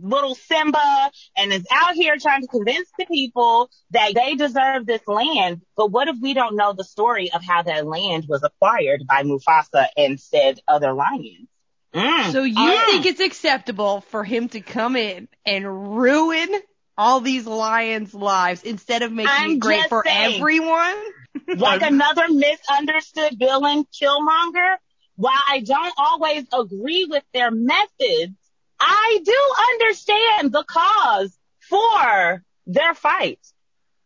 little 0.00 0.34
Simba 0.34 1.10
and 1.36 1.52
is 1.52 1.66
out 1.72 1.94
here 1.94 2.16
trying 2.18 2.42
to 2.42 2.48
convince 2.48 2.88
the 2.98 3.06
people 3.06 3.70
that 3.90 4.14
they 4.14 4.34
deserve 4.34 4.86
this 4.86 5.06
land. 5.06 5.62
But 5.76 5.90
what 5.90 6.08
if 6.08 6.16
we 6.20 6.34
don't 6.34 6.56
know 6.56 6.72
the 6.72 6.84
story 6.84 7.32
of 7.32 7.42
how 7.44 7.62
that 7.62 7.86
land 7.86 8.26
was 8.28 8.42
acquired 8.44 9.06
by 9.06 9.22
Mufasa 9.22 9.88
and 9.96 10.20
said 10.20 10.60
other 10.68 10.92
lions? 10.92 11.48
Mm. 11.94 12.32
So 12.32 12.42
you 12.42 12.78
Mm. 12.78 12.84
think 12.86 13.06
it's 13.06 13.20
acceptable 13.20 14.00
for 14.02 14.24
him 14.24 14.48
to 14.50 14.60
come 14.60 14.96
in 14.96 15.28
and 15.46 15.96
ruin 15.98 16.48
all 16.96 17.20
these 17.20 17.46
lions' 17.46 18.14
lives 18.14 18.62
instead 18.62 19.02
of 19.02 19.12
making 19.12 19.32
I'm 19.32 19.52
it 19.52 19.60
great 19.60 19.88
for 19.88 20.04
saying. 20.06 20.34
everyone? 20.34 20.96
like 21.54 21.82
another 21.82 22.26
misunderstood 22.28 23.36
villain, 23.38 23.84
Killmonger. 24.00 24.76
While 25.16 25.42
I 25.48 25.60
don't 25.60 25.94
always 25.96 26.44
agree 26.52 27.06
with 27.06 27.24
their 27.32 27.50
methods, 27.50 28.34
I 28.80 29.20
do 29.24 29.38
understand 29.72 30.52
the 30.52 30.64
cause 30.64 31.36
for 31.68 32.44
their 32.66 32.94
fight. 32.94 33.40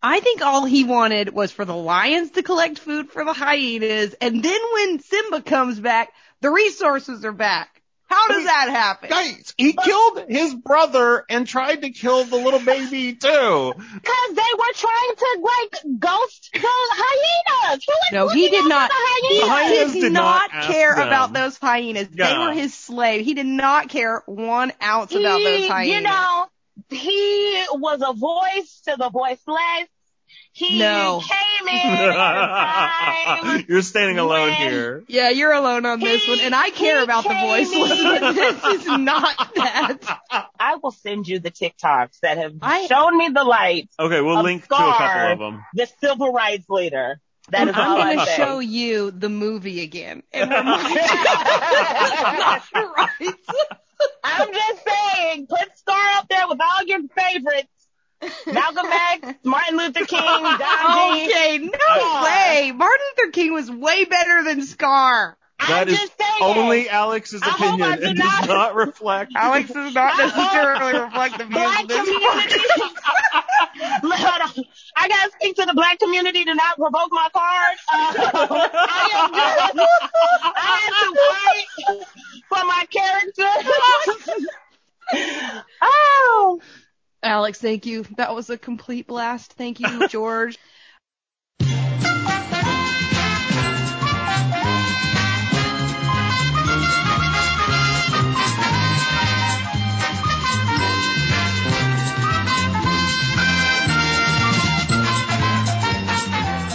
I 0.03 0.21
think 0.21 0.43
all 0.43 0.65
he 0.65 0.85
wanted 0.85 1.29
was 1.35 1.53
for 1.53 1.65
the 1.65 1.77
lions 1.77 2.33
to 2.33 2.43
collect 2.43 2.79
food 2.79 3.11
for 3.11 3.25
the 3.25 3.33
hyenas, 3.33 4.15
and 4.21 4.43
then 4.43 4.61
when 4.75 4.99
Simba 5.01 5.43
comes 5.43 5.79
back, 5.79 6.13
the 6.41 6.51
resources 6.51 7.25
are 7.25 7.33
back. 7.33 7.72
How 8.13 8.29
does 8.29 8.45
that 8.45 8.69
happen? 8.71 9.09
Guys, 9.11 9.55
he 9.57 9.73
killed 9.73 10.25
his 10.29 10.55
brother 10.55 11.25
and 11.31 11.47
tried 11.47 11.83
to 11.83 11.91
kill 11.91 12.25
the 12.25 12.37
little 12.37 12.61
baby 12.61 13.15
too. 13.15 13.29
Cause 13.75 14.35
they 14.35 14.53
were 14.59 14.73
trying 14.75 15.17
to 15.17 15.39
like 15.43 15.99
ghost 15.99 16.51
the 16.53 16.61
hyenas. 16.63 17.85
Who 17.87 18.17
No, 18.17 18.29
he 18.29 18.49
did 18.51 18.67
not. 18.69 18.91
for 18.91 18.97
He 19.29 19.39
The 19.41 19.41
The 19.47 19.51
hyenas? 19.51 19.73
hyenas 19.73 19.93
did, 19.95 20.01
did 20.03 20.13
not, 20.13 20.53
not 20.53 20.65
care 20.65 20.95
them. 20.95 21.07
about 21.09 21.33
those 21.33 21.57
hyenas. 21.59 22.09
They 22.09 22.37
were 22.39 22.53
his 22.53 22.75
slave. 22.75 23.25
He 23.25 23.35
did 23.35 23.47
not 23.47 23.89
care 23.89 24.23
one 24.27 24.73
ounce 24.83 25.13
about 25.15 25.39
those 25.43 25.67
hyenas. 25.69 25.95
you 25.95 26.01
know, 26.03 26.47
he 26.91 27.65
was 27.73 28.03
a 28.07 28.13
voice 28.13 28.81
to 28.87 28.97
the 28.99 29.09
voiceless. 29.11 29.89
He 30.55 30.79
No. 30.79 31.23
came 31.27 31.69
in 31.69 31.87
at 31.95 32.09
a 32.11 32.13
time. 32.13 33.65
You're 33.69 33.81
standing 33.83 34.19
alone 34.19 34.51
when- 34.51 34.71
here. 34.71 35.03
yeah, 35.09 35.31
you're 35.31 35.53
alone 35.53 35.87
on 35.87 35.99
this 36.01 36.29
one, 36.29 36.41
and 36.41 36.55
I 36.55 36.69
care 36.71 37.03
about 37.03 37.23
the 37.25 37.31
came 37.31 37.49
voiceless, 37.49 38.03
but 38.21 38.33
this 38.35 38.65
is 38.65 38.87
not 38.87 39.55
that. 39.55 40.21
I 40.61 40.77
will 40.83 40.91
send 40.91 41.27
you 41.27 41.39
the 41.39 41.51
TikToks 41.51 42.21
that 42.21 42.37
have 42.39 42.53
I- 42.61 42.87
shown 42.87 43.17
me 43.17 43.31
the 43.31 43.45
light, 43.45 43.89
Okay, 43.99 44.21
we'll 44.21 44.41
A 44.41 44.43
link 44.43 44.67
to 44.69 44.75
a 44.75 44.79
couple 44.79 45.33
of 45.33 45.39
them. 45.39 45.65
the 45.75 45.89
civil 46.01 46.33
rights 46.33 46.67
leader. 46.69 47.19
That 47.51 47.63
and 47.63 47.71
is 47.71 47.77
I'm 47.77 47.97
going 47.97 48.19
to 48.19 48.25
say. 48.27 48.37
show 48.37 48.59
you 48.61 49.11
the 49.11 49.29
movie 49.29 49.83
again 49.83 50.23
and 50.33 50.49
remind 50.51 50.89
you 50.91 50.95
that 50.95 52.61
it's 52.63 52.73
not 52.73 52.97
right. 52.97 53.35
I'm 54.25 54.53
just 54.53 54.81
saying, 54.87 55.47
put 55.49 55.79
Scar 55.79 56.19
up 56.19 56.29
there 56.29 56.47
with 56.49 56.59
all 56.61 56.85
your 56.87 57.01
favorites. 57.17 57.69
Malcolm 58.47 58.87
X, 58.91 59.35
Martin 59.45 59.77
Luther 59.77 60.05
King, 60.07 60.21
Gandhi. 60.43 61.25
Okay, 61.27 61.59
no 61.59 61.69
Scar. 61.71 62.25
way. 62.25 62.73
Martin 62.75 63.07
Luther 63.19 63.31
King 63.33 63.53
was 63.53 63.71
way 63.71 64.05
better 64.05 64.45
than 64.45 64.63
Scar. 64.63 65.37
That 65.69 65.83
I'm 65.83 65.89
is 65.89 65.99
just 65.99 66.13
saying. 66.19 66.43
only 66.43 66.89
Alex's 66.89 67.41
I 67.43 67.51
hope 67.51 67.75
opinion 67.75 67.93
I 67.93 67.97
did 67.97 68.05
and 68.09 68.17
does 68.19 68.41
not- 68.41 68.49
not 68.49 68.75
reflect. 68.75 69.33
Alex 69.37 69.71
does 69.71 69.95
not 69.95 70.19
necessarily 70.19 70.99
reflect 71.01 71.39
the 71.39 71.45
views 71.45 71.55
black 71.57 71.83
of 71.83 71.89
this 71.89 71.99
community. 72.09 72.59
Hold 74.03 74.43
on. 74.59 74.65
I 74.97 75.09
gotta 75.09 75.31
speak 75.41 75.57
to 75.57 75.65
the 75.67 75.73
black 75.75 75.99
community 76.01 76.45
to 76.45 76.55
not 76.55 76.79
revoke 76.79 77.11
my 77.13 77.29
card. 77.33 77.77
Uh, 77.93 78.15
I 78.75 79.09
am 79.15 79.31
good. 79.33 79.83
I 80.57 80.91
have 80.91 81.13
to 81.15 81.21
fight 81.31 81.69
for 82.49 82.65
my 82.67 82.87
character. 82.91 83.51
oh. 85.83 86.61
Alex, 87.23 87.61
thank 87.61 87.87
you. 87.87 88.05
That 88.17 88.35
was 88.35 88.51
a 88.51 88.59
complete 88.59 89.07
blast. 89.07 89.53
Thank 89.53 89.81
you, 89.81 90.09
George. 90.09 90.59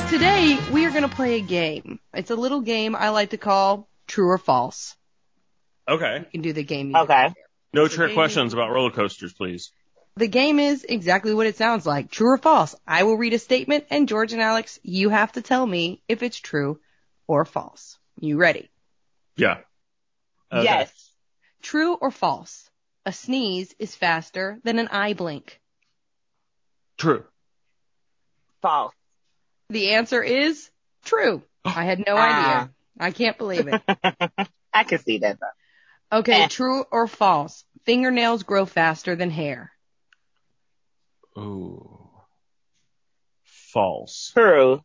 Today, 0.09 0.57
we 0.71 0.85
are 0.85 0.89
going 0.89 1.03
to 1.07 1.13
play 1.13 1.35
a 1.35 1.41
game. 1.41 1.99
It's 2.13 2.31
a 2.31 2.35
little 2.35 2.61
game 2.61 2.95
I 2.95 3.09
like 3.09 3.31
to 3.31 3.37
call 3.37 3.89
True 4.07 4.29
or 4.29 4.37
False. 4.37 4.95
Okay. 5.87 6.19
You 6.19 6.25
can 6.31 6.41
do 6.41 6.53
the 6.53 6.63
game. 6.63 6.91
you 6.91 6.97
Okay. 6.97 7.33
No 7.73 7.85
It's 7.85 7.93
a 7.93 7.97
trick 7.97 8.09
game. 8.09 8.15
questions 8.15 8.53
about 8.53 8.71
roller 8.71 8.89
coasters, 8.89 9.33
please. 9.33 9.71
The 10.17 10.27
game 10.27 10.57
is 10.59 10.83
exactly 10.83 11.33
what 11.33 11.45
it 11.45 11.57
sounds 11.57 11.85
like. 11.85 12.09
True 12.09 12.31
or 12.33 12.37
false. 12.39 12.73
I 12.87 13.03
will 13.03 13.17
read 13.17 13.33
a 13.33 13.39
statement 13.39 13.85
and 13.91 14.07
George 14.07 14.33
and 14.33 14.41
Alex, 14.41 14.79
you 14.81 15.09
have 15.09 15.31
to 15.33 15.43
tell 15.43 15.65
me 15.65 16.01
if 16.07 16.23
it's 16.23 16.37
true 16.39 16.79
or 17.27 17.45
false. 17.45 17.99
You 18.19 18.37
ready? 18.37 18.69
Yeah. 19.35 19.57
Okay. 20.51 20.63
Yes. 20.63 21.11
True 21.61 21.93
or 21.93 22.09
false? 22.09 22.67
A 23.05 23.11
sneeze 23.13 23.75
is 23.77 23.95
faster 23.95 24.59
than 24.63 24.79
an 24.79 24.87
eye 24.87 25.13
blink. 25.13 25.61
True. 26.97 27.23
False. 28.61 28.95
The 29.69 29.91
answer 29.91 30.23
is 30.23 30.69
true. 31.05 31.43
I 31.63 31.83
had 31.85 31.99
no 31.99 32.05
Ah. 32.17 32.23
idea. 32.61 32.71
I 32.99 33.11
can't 33.11 33.37
believe 33.37 33.67
it. 33.67 33.81
I 34.73 34.83
can 34.83 34.97
see 34.97 35.19
that 35.19 35.37
though. 35.39 36.17
Okay, 36.19 36.43
Eh. 36.43 36.47
true 36.47 36.83
or 36.91 37.07
false? 37.07 37.63
Fingernails 37.85 38.41
grow 38.43 38.65
faster 38.65 39.15
than 39.15 39.29
hair. 39.29 39.71
Ooh. 41.37 42.09
False. 43.43 44.31
True. 44.33 44.81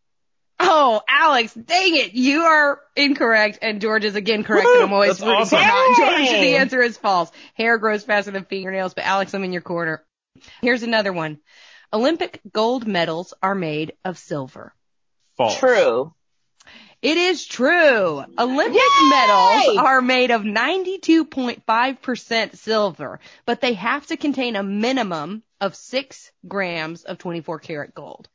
Oh, 0.61 1.03
Alex, 1.09 1.55
dang 1.55 1.97
it. 1.97 2.13
You 2.15 2.43
are 2.43 2.81
incorrect 2.95 3.59
and 3.63 3.81
George 3.81 4.05
is 4.05 4.15
again 4.15 4.45
correct 4.45 4.69
and 4.69 4.85
I'm 4.85 4.93
always 4.93 5.19
That's 5.19 5.23
rooting 5.23 5.47
for 5.47 5.57
awesome. 5.57 5.61
not. 5.61 5.97
George, 5.97 6.29
the 6.29 6.57
answer 6.57 6.81
is 6.81 6.97
false. 6.97 7.33
Hair 7.55 7.79
grows 7.79 8.05
faster 8.05 8.31
than 8.31 8.45
fingernails, 8.45 8.95
but 8.95 9.05
Alex, 9.05 9.35
I'm 9.35 9.43
in 9.45 9.53
your 9.53 9.63
corner. 9.63 10.05
Here's 10.61 10.83
another 10.85 11.13
one. 11.13 11.39
Olympic 11.93 12.41
gold 12.53 12.87
medals 12.87 13.35
are 13.43 13.55
made 13.55 13.95
of 14.05 14.19
silver. 14.19 14.75
False. 15.37 15.59
True. 15.59 16.15
It 17.03 17.17
is 17.17 17.45
true. 17.45 18.25
Olympic 18.39 18.81
Yay! 18.81 19.09
medals 19.11 19.77
are 19.79 20.01
made 20.01 20.31
of 20.31 20.43
92.5% 20.43 22.57
silver, 22.57 23.19
but 23.45 23.61
they 23.61 23.75
have 23.75 24.07
to 24.07 24.17
contain 24.17 24.55
a 24.55 24.63
minimum 24.63 25.43
of 25.63 25.75
6 25.77 26.31
grams 26.47 27.05
of 27.05 27.17
24 27.19 27.59
karat 27.61 27.95
gold. 27.95 28.29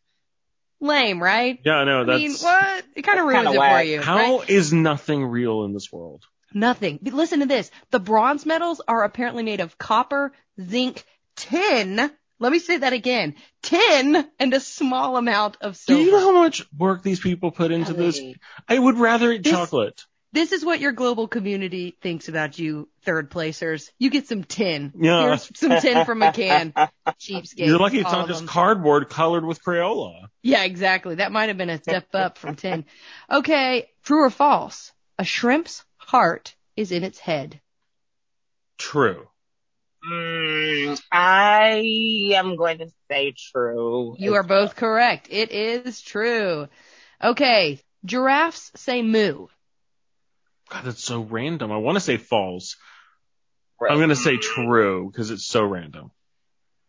Lame, 0.80 1.22
right? 1.22 1.60
Yeah, 1.66 1.84
no, 1.84 2.02
I 2.02 2.04
that's 2.06 2.20
mean, 2.20 2.32
what? 2.34 2.86
It 2.96 3.02
kind 3.02 3.20
of 3.20 3.26
That's 3.26 3.34
ruins 3.36 3.48
kinda 3.48 3.52
it 3.52 3.54
for 3.54 3.60
whack. 3.60 3.88
you. 3.88 3.98
right? 3.98 4.06
how 4.06 4.42
is 4.42 4.72
nothing 4.74 5.26
real 5.26 5.64
in 5.66 5.74
this 5.74 5.92
world? 5.92 6.24
Nothing. 6.54 7.00
But 7.02 7.14
listen 7.14 7.40
to 7.42 7.46
this. 7.46 7.70
The 7.92 8.00
bronze 8.00 8.46
medals 8.46 8.82
are 8.88 9.04
apparently 9.04 9.44
made 9.44 9.60
of 9.60 9.78
copper, 9.78 10.34
zinc, 10.62 11.04
tin. 11.36 12.10
Let 12.40 12.52
me 12.52 12.60
say 12.60 12.78
that 12.78 12.94
again. 12.94 13.36
Tin 13.64 14.26
and 14.40 14.54
a 14.54 14.60
small 14.60 15.18
amount 15.18 15.58
of 15.62 15.76
silver. 15.76 16.00
Do 16.00 16.06
you 16.06 16.12
know 16.12 16.20
how 16.20 16.32
much 16.44 16.64
work 16.78 17.02
these 17.02 17.20
people 17.20 17.50
put 17.52 17.72
into 17.72 17.94
this? 17.94 18.22
I 18.70 18.78
would 18.78 18.98
rather 18.98 19.32
eat 19.32 19.44
This- 19.44 19.52
chocolate. 19.54 20.06
This 20.38 20.52
is 20.52 20.64
what 20.64 20.80
your 20.80 20.92
global 20.92 21.28
community 21.28 21.98
thinks 22.00 22.30
about 22.30 22.60
you 22.60 22.88
third 23.02 23.32
placers. 23.32 23.92
You 23.98 24.12
get 24.12 24.28
some 24.28 24.44
tin. 24.44 24.94
Yeah. 24.96 25.22
Here's 25.24 25.50
some 25.58 25.82
tin 25.82 26.06
from 26.06 26.22
a 26.22 26.32
can. 26.32 26.74
Cheapskate. 27.20 27.66
You're 27.66 27.80
lucky 27.80 28.02
it's 28.02 28.12
not 28.12 28.28
just 28.28 28.42
them. 28.42 28.48
cardboard 28.48 29.10
colored 29.10 29.44
with 29.44 29.60
Crayola. 29.64 30.28
Yeah, 30.44 30.64
exactly. 30.64 31.16
That 31.16 31.32
might 31.32 31.48
have 31.48 31.58
been 31.58 31.72
a 31.72 31.82
step 31.82 32.14
up 32.14 32.38
from 32.38 32.54
tin. 32.54 32.86
Okay, 33.32 33.90
true 34.04 34.26
or 34.26 34.30
false? 34.30 34.92
A 35.18 35.24
shrimp's 35.24 35.84
heart 35.96 36.56
is 36.76 36.92
in 36.92 37.04
its 37.04 37.18
head. 37.18 37.60
True. 38.78 39.28
Mm, 40.08 41.02
I 41.12 42.34
am 42.36 42.58
going 42.58 42.78
to 42.78 42.92
say 43.10 43.34
true. 43.52 44.16
You 44.20 44.36
are 44.36 44.44
both 44.44 44.76
correct. 44.76 45.30
It 45.32 45.52
is 45.52 46.00
true. 46.00 46.68
Okay, 47.24 47.80
giraffes 48.06 48.72
say 48.76 49.02
moo. 49.02 49.48
God, 50.70 50.86
that's 50.86 51.04
so 51.04 51.22
random. 51.22 51.72
I 51.72 51.78
want 51.78 51.96
to 51.96 52.02
say 52.02 52.18
false. 52.18 52.76
I'm 53.82 53.98
going 53.98 54.10
to 54.10 54.16
say 54.16 54.38
true 54.38 55.10
because 55.12 55.32
it's 55.32 55.48
so 55.48 55.64
random. 55.64 56.12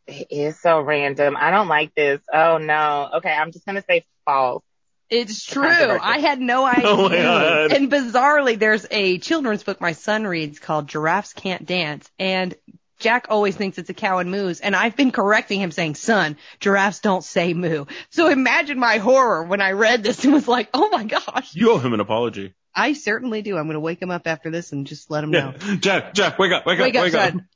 It 0.09 0.29
is 0.31 0.59
so 0.59 0.81
random. 0.81 1.37
I 1.37 1.51
don't 1.51 1.69
like 1.69 1.95
this. 1.95 2.21
Oh 2.33 2.57
no. 2.57 3.11
Okay, 3.17 3.31
I'm 3.31 3.53
just 3.53 3.67
gonna 3.67 3.85
say 3.87 4.07
false. 4.25 4.63
It's 5.11 5.45
true. 5.45 5.65
I 5.67 6.19
had 6.19 6.41
no 6.41 6.65
idea. 6.65 6.85
Oh 6.89 7.09
my 7.09 7.17
God. 7.17 7.73
And 7.73 7.93
bizarrely, 7.93 8.59
there's 8.59 8.87
a 8.91 9.19
children's 9.19 9.63
book 9.63 9.81
my 9.83 9.93
son 9.93 10.27
reads 10.27 10.59
called 10.59 10.89
Giraffes 10.89 11.35
Can't 11.35 11.67
Dance. 11.67 12.11
And 12.19 12.55
Jack 12.99 13.27
always 13.29 13.55
thinks 13.55 13.79
it's 13.79 13.91
a 13.91 13.95
cow 13.95 14.19
and 14.19 14.31
moos. 14.31 14.61
And 14.61 14.75
I've 14.75 14.97
been 14.97 15.13
correcting 15.13 15.61
him 15.61 15.71
saying, 15.71 15.95
son, 15.95 16.37
giraffes 16.59 17.01
don't 17.01 17.23
say 17.23 17.55
moo. 17.55 17.85
So 18.11 18.29
imagine 18.29 18.79
my 18.79 18.99
horror 18.99 19.45
when 19.45 19.61
I 19.61 19.73
read 19.73 20.03
this 20.03 20.25
and 20.25 20.33
was 20.33 20.49
like, 20.49 20.69
oh 20.75 20.89
my 20.91 21.05
gosh. 21.05 21.55
You 21.55 21.73
owe 21.73 21.79
him 21.79 21.93
an 21.93 22.01
apology. 22.01 22.55
I 22.75 22.93
certainly 22.93 23.43
do. 23.43 23.57
I'm 23.57 23.65
going 23.65 23.75
to 23.75 23.81
wake 23.81 24.01
him 24.01 24.11
up 24.11 24.27
after 24.27 24.51
this 24.51 24.73
and 24.73 24.87
just 24.87 25.11
let 25.11 25.25
him 25.25 25.31
know. 25.31 25.55
Yeah. 25.65 25.77
Jack, 25.77 26.15
Jack, 26.15 26.39
wake 26.39 26.53
up, 26.53 26.65
wake 26.67 26.79
up, 26.79 26.85
Wake 26.85 26.95
up, 26.97 27.03
wake 27.05 27.15
up. 27.15 27.31
son. 27.33 27.49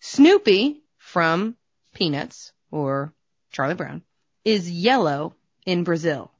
Snoopy 0.00 0.82
from 0.98 1.56
Peanuts 1.94 2.52
or 2.70 3.12
Charlie 3.52 3.74
Brown 3.74 4.02
is 4.44 4.70
yellow 4.70 5.34
in 5.66 5.84
Brazil. 5.84 6.30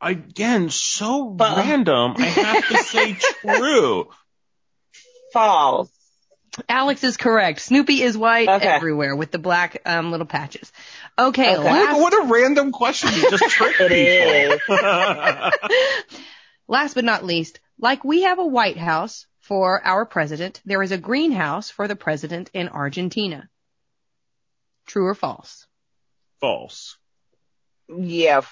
Again, 0.00 0.70
so 0.70 1.24
But- 1.30 1.56
random. 1.58 2.14
I 2.18 2.24
have 2.26 2.68
to 2.68 2.76
say 2.84 3.14
true. 3.40 4.08
False. 5.32 5.90
Alex 6.68 7.02
is 7.02 7.16
correct. 7.16 7.60
Snoopy 7.60 8.00
is 8.02 8.16
white 8.16 8.48
Okay. 8.48 8.68
everywhere 8.68 9.16
with 9.16 9.32
the 9.32 9.38
black 9.40 9.78
um, 9.84 10.12
little 10.12 10.26
patches. 10.26 10.70
Okay, 11.18 11.56
Okay. 11.56 11.64
last, 11.64 11.98
What 12.00 12.12
a 12.12 12.26
random 12.32 12.70
question. 12.70 13.10
You 13.12 13.28
just 13.30 13.44
tricked 13.50 13.80
It 13.80 14.60
people. 14.60 14.78
last 16.68 16.94
but 16.94 17.04
not 17.04 17.24
least, 17.24 17.60
like 17.78 18.04
we 18.04 18.22
have 18.22 18.38
a 18.38 18.46
White 18.46 18.76
House 18.76 19.26
for 19.40 19.84
our 19.84 20.06
president, 20.06 20.60
there 20.64 20.82
is 20.82 20.92
a 20.92 20.98
greenhouse 20.98 21.70
for 21.70 21.86
the 21.86 21.96
president 21.96 22.50
in 22.54 22.68
Argentina. 22.68 23.48
True 24.86 25.06
or 25.06 25.14
false? 25.14 25.66
False. 26.40 26.96
Yeah, 27.88 28.42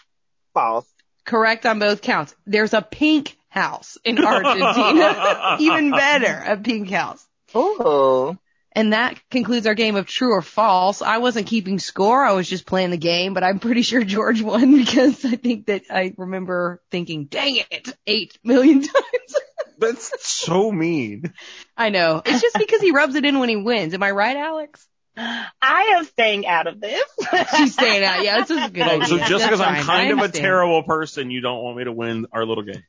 false. 0.54 0.86
Correct 1.24 1.66
on 1.66 1.78
both 1.78 2.02
counts. 2.02 2.34
There's 2.46 2.74
a 2.74 2.82
pink 2.82 3.36
house 3.48 3.96
in 4.04 4.18
Argentina. 4.24 5.56
Even 5.60 5.90
better, 5.90 6.42
a 6.46 6.56
pink 6.56 6.90
house. 6.90 7.26
Ooh. 7.54 8.38
And 8.74 8.94
that 8.94 9.18
concludes 9.30 9.66
our 9.66 9.74
game 9.74 9.96
of 9.96 10.06
true 10.06 10.32
or 10.32 10.40
false. 10.42 11.02
I 11.02 11.18
wasn't 11.18 11.46
keeping 11.46 11.78
score. 11.78 12.24
I 12.24 12.32
was 12.32 12.48
just 12.48 12.64
playing 12.66 12.90
the 12.90 12.96
game, 12.96 13.34
but 13.34 13.44
I'm 13.44 13.58
pretty 13.58 13.82
sure 13.82 14.02
George 14.02 14.40
won 14.40 14.74
because 14.78 15.24
I 15.24 15.36
think 15.36 15.66
that 15.66 15.82
I 15.90 16.14
remember 16.16 16.80
thinking, 16.90 17.26
dang 17.26 17.56
it, 17.70 17.94
eight 18.06 18.38
million 18.42 18.80
times. 18.82 19.34
That's 19.78 20.12
so 20.30 20.70
mean. 20.72 21.34
I 21.76 21.90
know. 21.90 22.22
It's 22.24 22.40
just 22.40 22.56
because 22.58 22.80
he 22.80 22.92
rubs 22.92 23.14
it 23.14 23.24
in 23.24 23.38
when 23.40 23.48
he 23.48 23.56
wins. 23.56 23.94
Am 23.94 24.02
I 24.02 24.10
right, 24.12 24.36
Alex? 24.36 24.86
I 25.14 25.96
am 25.98 26.04
staying 26.06 26.46
out 26.46 26.66
of 26.66 26.80
this. 26.80 27.02
She's 27.56 27.74
staying 27.74 28.02
out. 28.02 28.24
Yeah, 28.24 28.40
this 28.40 28.48
was 28.48 28.64
a 28.64 28.70
good 28.70 28.82
Oh, 28.88 29.00
idea. 29.02 29.06
so 29.06 29.18
just 29.18 29.44
because 29.44 29.60
I'm 29.60 29.82
kind 29.84 30.12
of 30.12 30.20
a 30.20 30.28
terrible 30.28 30.84
person, 30.84 31.30
you 31.30 31.42
don't 31.42 31.62
want 31.62 31.76
me 31.76 31.84
to 31.84 31.92
win 31.92 32.26
our 32.32 32.46
little 32.46 32.64
game. 32.64 32.82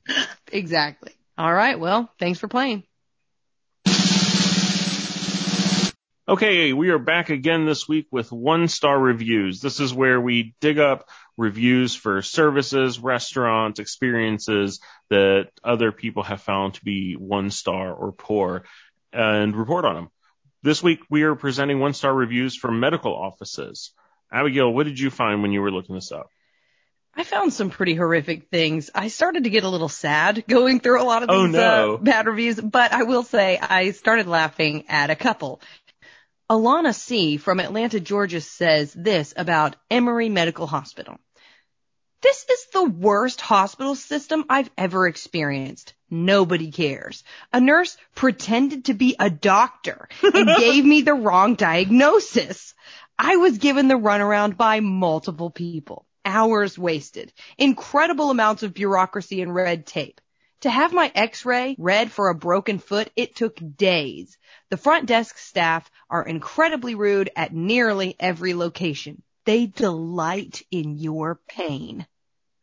Exactly. 0.51 1.11
All 1.37 1.53
right. 1.53 1.77
Well, 1.79 2.09
thanks 2.19 2.39
for 2.39 2.47
playing. 2.47 2.83
Okay, 6.27 6.71
we 6.71 6.89
are 6.89 6.99
back 6.99 7.29
again 7.29 7.65
this 7.65 7.85
week 7.87 8.07
with 8.09 8.31
one 8.31 8.69
star 8.69 8.97
reviews. 8.97 9.59
This 9.59 9.81
is 9.81 9.93
where 9.93 10.21
we 10.21 10.55
dig 10.61 10.79
up 10.79 11.09
reviews 11.35 11.95
for 11.95 12.21
services, 12.21 12.97
restaurants, 12.97 13.81
experiences 13.81 14.79
that 15.09 15.49
other 15.65 15.91
people 15.91 16.23
have 16.23 16.41
found 16.41 16.75
to 16.75 16.83
be 16.85 17.15
one 17.15 17.49
star 17.49 17.93
or 17.93 18.13
poor 18.13 18.63
and 19.11 19.53
report 19.53 19.83
on 19.83 19.95
them. 19.95 20.09
This 20.61 20.81
week 20.81 20.99
we 21.09 21.23
are 21.23 21.35
presenting 21.35 21.79
one 21.81 21.93
star 21.93 22.13
reviews 22.13 22.55
from 22.55 22.79
medical 22.79 23.13
offices. 23.13 23.91
Abigail, 24.31 24.71
what 24.73 24.85
did 24.85 24.97
you 24.97 25.09
find 25.09 25.41
when 25.41 25.51
you 25.51 25.61
were 25.61 25.71
looking 25.71 25.95
this 25.95 26.13
up? 26.13 26.27
I 27.15 27.23
found 27.23 27.53
some 27.53 27.69
pretty 27.69 27.93
horrific 27.93 28.49
things. 28.49 28.89
I 28.95 29.09
started 29.09 29.43
to 29.43 29.51
get 29.51 29.63
a 29.65 29.69
little 29.69 29.89
sad 29.89 30.45
going 30.47 30.79
through 30.79 30.99
a 30.99 31.03
lot 31.05 31.21
of 31.21 31.29
these 31.29 31.37
Oh, 31.37 31.45
no. 31.45 31.93
uh, 31.93 31.97
bad 31.97 32.25
reviews, 32.25 32.59
but 32.59 32.91
I 32.91 33.03
will 33.03 33.21
say 33.21 33.59
I 33.59 33.91
started 33.91 34.25
laughing 34.25 34.85
at 34.87 35.11
a 35.11 35.15
couple. 35.15 35.61
Alana 36.49 36.93
C. 36.93 37.37
from 37.37 37.59
Atlanta, 37.59 37.99
Georgia 37.99 38.41
says 38.41 38.93
this 38.93 39.33
about 39.37 39.75
Emory 39.89 40.29
Medical 40.29 40.67
Hospital. 40.67 41.17
This 42.21 42.45
is 42.49 42.65
the 42.71 42.83
worst 42.85 43.41
hospital 43.41 43.95
system 43.95 44.45
I've 44.49 44.69
ever 44.77 45.07
experienced. 45.07 45.93
Nobody 46.09 46.71
cares. 46.71 47.23
A 47.51 47.59
nurse 47.59 47.97
pretended 48.15 48.85
to 48.85 48.93
be 48.93 49.15
a 49.19 49.29
doctor 49.29 50.07
and 50.21 50.47
gave 50.57 50.85
me 50.85 51.01
the 51.01 51.13
wrong 51.13 51.55
diagnosis. 51.55 52.75
I 53.17 53.37
was 53.37 53.57
given 53.57 53.87
the 53.87 53.95
runaround 53.95 54.55
by 54.57 54.79
multiple 54.79 55.49
people. 55.49 56.05
Hours 56.23 56.77
wasted. 56.77 57.33
Incredible 57.57 58.29
amounts 58.29 58.63
of 58.63 58.73
bureaucracy 58.73 59.41
and 59.41 59.53
red 59.53 59.85
tape. 59.85 60.21
To 60.63 60.69
have 60.69 60.93
my 60.93 61.11
x-ray 61.13 61.75
read 61.77 62.09
for 62.09 62.29
a 62.29 62.35
broken 62.35 62.79
foot, 62.79 63.11
it 63.17 63.35
took 63.35 63.59
days. 63.75 64.37
The 64.69 64.77
front 64.77 65.07
desk 65.07 65.37
staff 65.37 65.91
are 66.09 66.25
incredibly 66.25 66.95
rude 66.95 67.29
at 67.35 67.53
nearly 67.53 68.15
every 68.17 68.53
location. 68.53 69.23
They 69.43 69.65
delight 69.65 70.61
in 70.71 70.97
your 70.97 71.41
pain. 71.49 72.07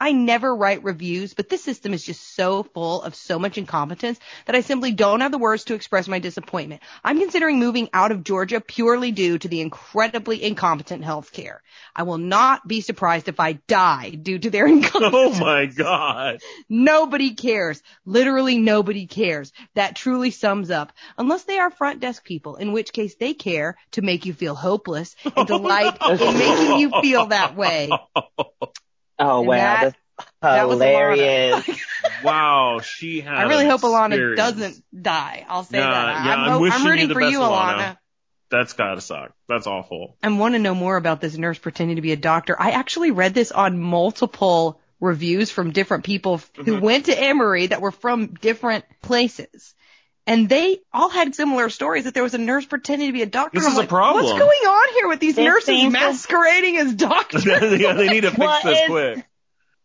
I 0.01 0.13
never 0.13 0.57
write 0.57 0.83
reviews, 0.83 1.35
but 1.35 1.51
this 1.51 1.63
system 1.63 1.93
is 1.93 2.03
just 2.03 2.35
so 2.35 2.63
full 2.63 3.03
of 3.03 3.15
so 3.15 3.39
much 3.39 3.59
incompetence 3.59 4.19
that 4.47 4.57
I 4.57 4.63
simply 4.63 4.93
don't 4.93 5.21
have 5.21 5.31
the 5.31 5.37
words 5.37 5.65
to 5.65 5.75
express 5.75 6.09
my 6.09 6.19
disappointment. 6.19 6.81
I'm 7.05 7.19
considering 7.21 7.59
moving 7.59 7.91
out 7.93 8.11
of 8.11 8.25
Georgia 8.25 8.63
purely 8.63 9.13
due 9.13 9.37
to 9.37 9.49
the 9.49 9.61
incredibly 9.61 10.43
incompetent 10.43 11.05
health 11.05 11.33
care. 11.33 11.63
I 11.95 12.05
will 12.05 12.17
not 12.17 12.67
be 12.67 12.81
surprised 12.81 13.29
if 13.29 13.41
I 13.41 13.53
die 13.53 14.11
due 14.11 14.39
to 14.39 14.49
their 14.49 14.67
incompetence. 14.69 15.15
Oh 15.15 15.39
my 15.39 15.67
god. 15.67 16.39
Nobody 16.69 17.35
cares. 17.35 17.83
Literally 18.07 18.57
nobody 18.57 19.07
cares. 19.07 19.53
That 19.75 19.97
truly 19.97 20.31
sums 20.31 20.71
up. 20.71 20.93
Unless 21.19 21.45
they 21.45 21.59
are 21.59 21.71
front 21.71 22.01
desk 22.01 22.25
people, 22.25 22.57
in 22.57 22.73
which 22.73 22.95
case 22.95 23.17
they 23.17 23.35
care 23.35 23.77
to 23.93 24.03
make 24.03 24.25
you 24.25 24.33
feel 24.33 24.55
hopeless 24.55 25.15
and 25.37 25.47
delight 25.47 25.99
in 26.01 26.39
making 26.39 26.79
you 26.79 26.91
feel 27.03 27.27
that 27.27 27.55
way. 27.55 27.91
Oh 29.21 29.39
And 29.41 29.49
wow, 29.49 29.57
that- 29.57 29.83
that's 29.83 29.97
that 30.43 30.69
was 30.69 30.75
hilarious. 30.75 31.69
Wow, 32.25 32.81
she 32.83 33.21
had 33.21 33.35
I 33.35 33.43
really 33.45 33.67
hope 33.67 33.81
Alana 33.83 34.09
experience. 34.09 34.37
doesn't 34.37 34.85
die. 35.03 35.47
I'll 35.49 35.65
say 35.65 35.79
Yeah, 35.79 35.91
that. 35.91 36.25
yeah, 36.27 36.33
I'm, 36.35 36.41
I'm 36.41 36.51
ho- 36.53 36.61
wishing 36.61 36.81
I'm 36.81 36.85
you 36.85 36.91
rooting 36.91 37.09
the 37.09 37.15
for 37.15 37.21
best, 37.21 37.33
you, 37.33 37.39
Alana. 37.41 37.77
Alana. 37.79 37.99
That's 38.51 38.73
gotta 38.75 39.01
suck. 39.01 39.33
That's 39.49 39.67
awful. 39.67 40.17
I 40.23 40.29
want 40.31 40.55
to 40.55 40.59
know 40.59 40.75
more 40.75 40.97
about 40.97 41.21
this 41.21 41.37
nurse 41.39 41.59
pretending 41.59 41.97
to 41.97 42.03
be 42.03 42.13
a 42.13 42.17
doctor. 42.17 42.57
I 42.61 42.71
actually 42.73 43.11
read 43.13 43.33
this 43.33 43.53
on 43.53 43.79
multiple 43.81 44.81
reviews 44.99 45.51
from 45.51 45.71
different 45.73 46.05
people 46.05 46.39
who 46.57 46.77
Mhm. 46.77 46.81
went 46.81 47.07
to 47.07 47.19
Emory 47.19 47.67
that 47.69 47.81
were 47.81 47.93
from 47.93 48.35
different 48.35 48.85
places. 49.03 49.75
And 50.27 50.49
they 50.49 50.79
all 50.93 51.09
had 51.09 51.35
similar 51.35 51.71
stories 51.71 52.05
that 52.05 52.15
there 52.15 52.23
was 52.23 52.35
a 52.35 52.39
nurse 52.39 52.65
pretending 52.67 53.09
to 53.09 53.13
be 53.13 53.23
a 53.23 53.27
doctor. 53.27 53.59
This 53.59 53.67
I'm 53.67 53.73
is 53.73 53.79
a 53.79 53.87
problem. 53.87 54.25
What's 54.25 54.39
going 54.39 54.49
on 54.49 54.95
here 54.95 55.09
with 55.09 55.19
these 55.21 55.35
This 55.37 55.45
nurses 55.45 55.67
seems 55.67 55.95
to- 55.95 56.01
masquerading 56.01 56.77
as 56.77 56.95
doctors? 56.95 57.45
yeah, 57.47 57.95
they 57.95 58.09
need 58.09 58.21
to 58.23 58.31
fix 58.31 58.39
Well, 58.39 58.61
this 58.63 58.87
quick. 58.87 59.27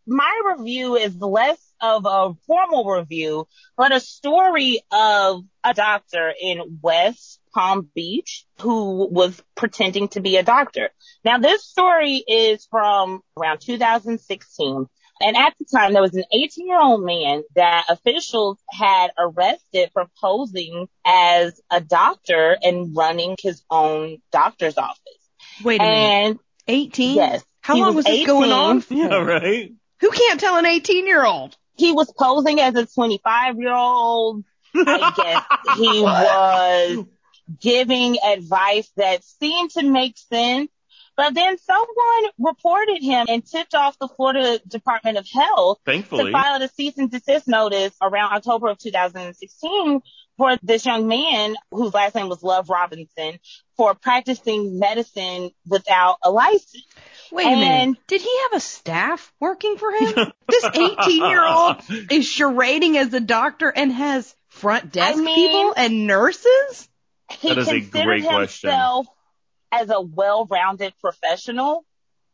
My 0.07 0.41
review 0.55 0.95
is 0.95 1.15
less 1.15 1.59
of 1.81 2.05
a 2.05 2.33
formal 2.45 2.85
review, 2.85 3.47
but 3.75 3.91
a 3.91 3.99
story 3.99 4.81
of 4.91 5.41
a 5.63 5.73
doctor 5.73 6.31
in 6.39 6.79
West 6.81 7.39
Palm 7.55 7.89
Beach 7.95 8.45
who 8.61 9.07
was 9.11 9.41
pretending 9.55 10.09
to 10.09 10.19
be 10.21 10.37
a 10.37 10.43
doctor. 10.43 10.91
Now 11.23 11.39
this 11.39 11.63
story 11.65 12.23
is 12.27 12.67
from 12.69 13.21
around 13.35 13.61
2016. 13.61 14.87
And 15.21 15.37
at 15.37 15.53
the 15.57 15.65
time, 15.65 15.93
there 15.93 16.01
was 16.01 16.13
an 16.13 16.25
18 16.31 16.67
year 16.67 16.79
old 16.79 17.03
man 17.03 17.43
that 17.55 17.85
officials 17.89 18.57
had 18.69 19.11
arrested 19.17 19.89
for 19.93 20.07
posing 20.19 20.87
as 21.05 21.59
a 21.71 21.79
doctor 21.79 22.57
and 22.61 22.95
running 22.95 23.35
his 23.41 23.63
own 23.69 24.17
doctor's 24.31 24.77
office. 24.77 24.99
Wait 25.63 25.79
a 25.79 25.83
minute. 25.83 26.39
18? 26.67 27.15
yes, 27.15 27.45
How 27.61 27.77
long 27.77 27.95
was, 27.95 28.05
this 28.05 28.25
going 28.25 28.51
on? 28.51 28.83
Yeah, 28.89 29.15
right? 29.15 29.71
Who 30.01 30.09
can't 30.11 30.39
tell 30.39 30.57
an 30.57 30.65
18 30.65 31.07
year 31.07 31.25
old? 31.25 31.55
he 31.75 31.91
was 31.91 32.11
posing 32.11 32.59
as 32.59 32.75
a 32.75 32.85
25 32.85 33.59
year 33.59 33.73
old. 33.73 34.43
I 34.73 35.13
guess 35.15 35.77
he 35.77 36.01
was 36.01 37.05
giving 37.61 38.17
advice 38.25 38.89
that 38.97 39.23
seemed 39.23 39.71
to 39.71 39.83
make 39.83 40.17
sense. 40.17 40.69
But 41.17 41.33
then 41.33 41.57
someone 41.57 42.31
reported 42.39 43.01
him 43.01 43.27
and 43.29 43.45
tipped 43.45 43.73
off 43.73 43.97
the 43.99 44.09
Florida 44.09 44.59
Department 44.67 45.17
of 45.17 45.25
Health 45.27 45.79
to 45.85 46.01
file 46.03 46.61
a 46.61 46.67
cease 46.67 46.97
and 46.97 47.09
desist 47.09 47.47
notice 47.47 47.93
around 48.01 48.33
October 48.33 48.67
of 48.69 48.77
2016 48.77 50.01
for 50.37 50.57
this 50.61 50.85
young 50.85 51.07
man 51.07 51.55
whose 51.71 51.93
last 51.93 52.15
name 52.15 52.27
was 52.27 52.43
Love 52.43 52.69
Robinson 52.69 53.39
for 53.77 53.93
practicing 53.95 54.77
medicine 54.79 55.51
without 55.65 56.17
a 56.23 56.29
license. 56.29 56.83
Wait 57.31 57.47
a 57.47 57.55
minute. 57.55 57.97
Did 58.07 58.21
he 58.21 58.37
have 58.43 58.53
a 58.53 58.59
staff 58.59 59.31
working 59.39 59.77
for 59.77 59.91
him? 59.91 60.31
this 60.49 60.65
18 60.65 61.29
year 61.29 61.45
old 61.47 61.77
is 62.11 62.27
charading 62.27 62.95
as 62.97 63.13
a 63.13 63.21
doctor 63.21 63.69
and 63.69 63.91
has 63.93 64.35
front 64.49 64.91
desk 64.91 65.17
I 65.17 65.21
mean- 65.21 65.35
people 65.35 65.73
and 65.77 66.07
nurses? 66.07 66.89
he 67.39 67.49
That 67.49 67.57
is 67.59 67.67
a 67.69 67.71
considered 67.79 68.03
great 68.05 68.23
question. 68.25 68.69
himself 68.69 69.07
as 69.81 69.89
a 69.89 70.01
well-rounded 70.01 70.93
professional. 70.99 71.85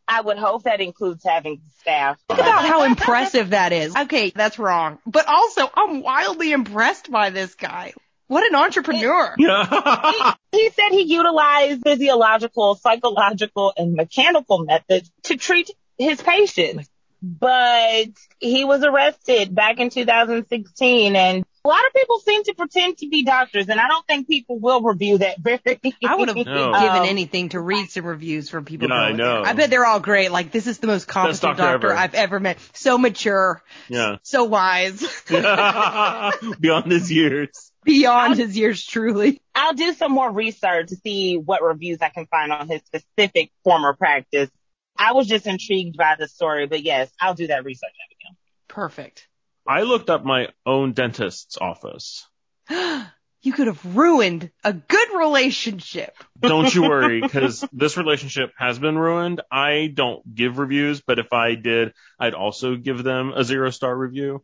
I 0.08 0.21
would 0.21 0.38
hope 0.38 0.63
that 0.63 0.82
includes 0.82 1.23
having 1.23 1.62
staff. 1.80 2.19
Think 2.27 2.39
about 2.41 2.65
how 2.65 2.84
impressive 2.84 3.51
that 3.51 3.71
is. 3.71 3.95
Okay, 3.95 4.32
that's 4.36 4.60
wrong. 4.60 4.99
But 5.06 5.25
also, 5.27 5.69
I'm 5.73 6.01
wildly 6.01 6.51
impressed 6.51 7.10
by 7.10 7.30
this 7.30 7.56
guy. 7.56 7.93
What 8.27 8.47
an 8.49 8.56
entrepreneur. 8.56 9.36
Yeah. 9.38 10.34
He 10.54 10.69
said 10.71 10.89
he 10.91 11.04
utilized 11.04 11.82
physiological, 11.82 12.75
psychological, 12.75 13.71
and 13.77 13.93
mechanical 13.93 14.65
methods 14.65 15.10
to 15.23 15.38
treat 15.38 15.69
his 15.97 16.21
patients. 16.21 16.89
But 17.21 18.08
he 18.39 18.65
was 18.65 18.84
arrested 18.84 19.56
back 19.56 19.80
in 19.80 19.89
2016 19.89 21.15
and 21.15 21.45
a 21.63 21.67
lot 21.67 21.86
of 21.86 21.93
people 21.93 22.19
seem 22.19 22.43
to 22.45 22.54
pretend 22.56 22.97
to 22.97 23.08
be 23.10 23.24
doctors 23.24 23.69
and 23.69 23.80
I 23.80 23.88
don't 23.88 24.06
think 24.08 24.28
people 24.28 24.60
will 24.60 24.82
review 24.82 25.19
that 25.19 25.38
very 25.39 25.60
I 26.04 26.15
would 26.15 26.28
have 26.30 26.38
No. 26.38 26.71
given 26.80 27.06
anything 27.08 27.50
to 27.50 27.60
read 27.60 27.89
some 27.91 28.06
reviews 28.06 28.50
from 28.50 28.65
people. 28.65 28.88
Yeah, 28.89 28.95
I 28.95 29.08
going 29.10 29.17
there. 29.17 29.26
know. 29.28 29.43
I 29.43 29.54
bet 29.54 29.69
they're 29.69 29.86
all 29.86 30.00
great. 30.00 30.32
Like, 30.32 30.52
this 30.52 30.65
is 30.67 30.80
the 30.80 30.88
most 30.88 31.08
competent 31.08 31.41
doctor 31.41 31.62
doctor, 31.63 31.88
ever. 31.89 31.97
I've 31.97 32.15
ever 32.15 32.39
met. 32.39 32.58
So 32.74 32.97
mature. 32.97 33.62
yeah. 33.89 34.15
So 34.24 34.45
wise. 34.45 35.02
Beyond 35.30 36.91
his 36.91 37.12
years. 37.12 37.71
Beyond 37.84 38.38
his 38.38 38.58
years, 38.58 38.86
truly. 38.86 39.41
I'll 39.56 39.74
do 39.74 39.93
some 39.93 40.12
more 40.12 40.32
research 40.32 40.89
to 40.89 40.95
see 40.97 41.38
what 41.38 41.63
reviews 41.63 41.97
I 42.02 42.10
can 42.10 42.28
find 42.28 42.52
on 42.52 42.67
his 42.67 42.82
specific 42.86 43.52
former 43.63 43.93
practice. 43.93 44.50
I 44.97 45.13
was 45.13 45.28
just 45.28 45.47
intrigued 45.47 45.97
by 45.97 46.15
the 46.19 46.28
story, 46.28 46.67
but 46.67 46.84
yes, 46.84 47.10
I'll 47.19 47.34
do 47.34 47.47
that 47.47 47.63
research, 47.65 47.89
Abigail. 48.06 48.38
Perfect. 48.67 49.28
I 49.67 49.82
looked 49.82 50.10
up 50.10 50.24
my 50.24 50.47
own 50.65 50.93
dentist's 50.93 51.58
office. 51.58 52.28
you 52.69 53.54
could 53.54 53.67
have 53.67 53.95
ruined 53.95 54.52
a 54.63 54.74
good 54.74 55.10
relationship. 55.15 56.15
Don't 56.39 56.74
you 56.74 56.84
worry, 56.84 57.21
because 57.21 57.65
this 57.71 57.97
relationship 57.97 58.52
has 58.58 58.80
been 58.80 58.97
ruined. 58.97 59.41
I 59.52 59.91
don't 59.93 60.36
give 60.36 60.58
reviews, 60.58 61.02
but 61.02 61.19
if 61.19 61.34
I 61.34 61.56
did, 61.56 61.93
I'd 62.19 62.34
also 62.34 62.76
give 62.76 63.04
them 63.04 63.34
a 63.36 63.43
zero 63.43 63.69
star 63.69 63.95
review. 63.95 64.43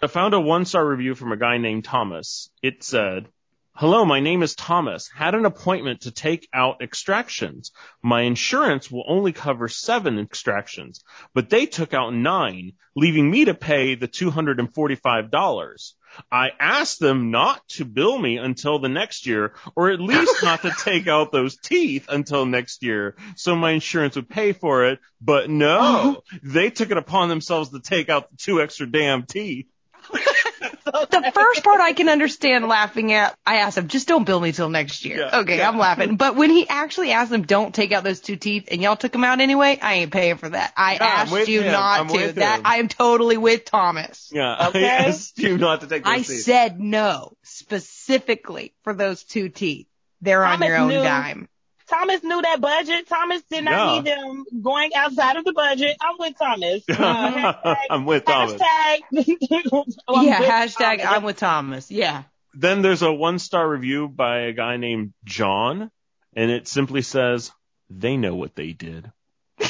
I 0.00 0.06
found 0.06 0.34
a 0.34 0.40
one 0.40 0.64
star 0.64 0.86
review 0.86 1.14
from 1.14 1.32
a 1.32 1.36
guy 1.36 1.58
named 1.58 1.84
Thomas. 1.84 2.50
It 2.62 2.82
said, 2.82 3.28
Hello, 3.74 4.04
my 4.04 4.20
name 4.20 4.42
is 4.42 4.54
Thomas. 4.54 5.08
Had 5.08 5.34
an 5.34 5.46
appointment 5.46 6.02
to 6.02 6.10
take 6.10 6.46
out 6.52 6.82
extractions. 6.82 7.72
My 8.02 8.20
insurance 8.20 8.90
will 8.90 9.04
only 9.08 9.32
cover 9.32 9.66
seven 9.66 10.18
extractions, 10.18 11.02
but 11.32 11.48
they 11.48 11.64
took 11.64 11.94
out 11.94 12.12
nine, 12.12 12.74
leaving 12.94 13.30
me 13.30 13.46
to 13.46 13.54
pay 13.54 13.94
the 13.94 14.08
$245. 14.08 15.92
I 16.30 16.50
asked 16.60 17.00
them 17.00 17.30
not 17.30 17.66
to 17.68 17.86
bill 17.86 18.18
me 18.18 18.36
until 18.36 18.78
the 18.78 18.90
next 18.90 19.26
year, 19.26 19.54
or 19.74 19.90
at 19.90 20.00
least 20.00 20.42
not 20.42 20.60
to 20.62 20.74
take 20.84 21.08
out 21.08 21.32
those 21.32 21.56
teeth 21.56 22.10
until 22.10 22.44
next 22.44 22.82
year, 22.82 23.16
so 23.36 23.56
my 23.56 23.70
insurance 23.70 24.16
would 24.16 24.28
pay 24.28 24.52
for 24.52 24.84
it. 24.84 24.98
But 25.18 25.48
no, 25.48 25.78
oh. 25.80 26.22
they 26.42 26.68
took 26.68 26.90
it 26.90 26.98
upon 26.98 27.30
themselves 27.30 27.70
to 27.70 27.80
take 27.80 28.10
out 28.10 28.30
the 28.30 28.36
two 28.36 28.60
extra 28.60 28.86
damn 28.86 29.22
teeth. 29.22 29.66
the 30.84 31.30
first 31.34 31.64
part 31.64 31.80
I 31.80 31.92
can 31.92 32.08
understand 32.08 32.66
laughing 32.68 33.12
at, 33.12 33.36
I 33.46 33.56
asked 33.56 33.78
him, 33.78 33.88
just 33.88 34.08
don't 34.08 34.24
bill 34.24 34.40
me 34.40 34.52
till 34.52 34.68
next 34.68 35.04
year. 35.04 35.18
Yeah, 35.18 35.40
okay, 35.40 35.58
yeah. 35.58 35.68
I'm 35.68 35.78
laughing. 35.78 36.16
But 36.16 36.36
when 36.36 36.50
he 36.50 36.68
actually 36.68 37.12
asked 37.12 37.30
them, 37.30 37.42
don't 37.42 37.74
take 37.74 37.92
out 37.92 38.04
those 38.04 38.20
two 38.20 38.36
teeth, 38.36 38.68
and 38.70 38.82
y'all 38.82 38.96
took 38.96 39.12
them 39.12 39.24
out 39.24 39.40
anyway, 39.40 39.78
I 39.80 39.94
ain't 39.94 40.12
paying 40.12 40.36
for 40.36 40.48
that. 40.48 40.72
I 40.76 40.94
Yeah, 40.94 41.04
asked 41.04 41.48
you 41.48 41.62
him. 41.62 41.72
not 41.72 42.00
I'm 42.00 42.08
to. 42.08 42.32
That 42.34 42.58
him. 42.60 42.66
I 42.66 42.76
am 42.78 42.88
totally 42.88 43.36
with 43.36 43.64
Thomas. 43.64 44.30
Yeah, 44.32 44.66
Okay. 44.68 44.84
I 44.84 45.06
asked 45.08 45.38
you 45.38 45.58
not 45.58 45.80
to 45.82 45.86
take 45.86 46.04
those 46.04 46.12
I 46.12 46.16
teeth. 46.18 46.42
said 46.42 46.80
no 46.80 47.36
specifically 47.42 48.74
for 48.84 48.94
those 48.94 49.24
two 49.24 49.48
teeth. 49.48 49.86
They're 50.20 50.44
on 50.44 50.52
Thomas 50.58 50.68
your 50.68 50.76
own 50.78 50.88
knew- 50.88 51.02
dime. 51.02 51.48
Thomas 51.92 52.22
knew 52.22 52.40
that 52.42 52.60
budget. 52.60 53.06
Thomas 53.08 53.42
did 53.50 53.64
not 53.64 53.72
Yeah. 53.72 53.92
need 54.00 54.04
them 54.06 54.44
going 54.62 54.94
outside 54.94 55.36
of 55.36 55.44
the 55.44 55.52
budget. 55.52 55.96
I'm 56.00 56.16
with 56.18 56.34
Thomas. 56.38 56.82
Uh, 56.88 56.94
hashtag, 57.64 57.76
I'm 57.90 58.04
with 58.06 58.24
Thomas. 58.24 58.54
hashtag 58.54 58.98
I'm 60.08 60.24
yeah, 60.26 60.40
with 60.40 60.48
hashtag 60.48 60.98
Thomas. 61.02 61.06
I'm 61.06 61.22
with 61.24 61.36
Thomas. 61.36 61.90
Yeah. 61.90 62.22
Then 62.54 62.82
there's 62.82 63.02
a 63.02 63.12
one 63.12 63.38
star 63.38 63.68
review 63.68 64.08
by 64.08 64.40
a 64.42 64.52
guy 64.52 64.76
named 64.76 65.12
John, 65.24 65.90
and 66.34 66.50
it 66.50 66.68
simply 66.68 67.02
says, 67.02 67.50
they 67.90 68.16
know 68.16 68.34
what 68.34 68.54
they 68.54 68.72
did. 68.72 69.10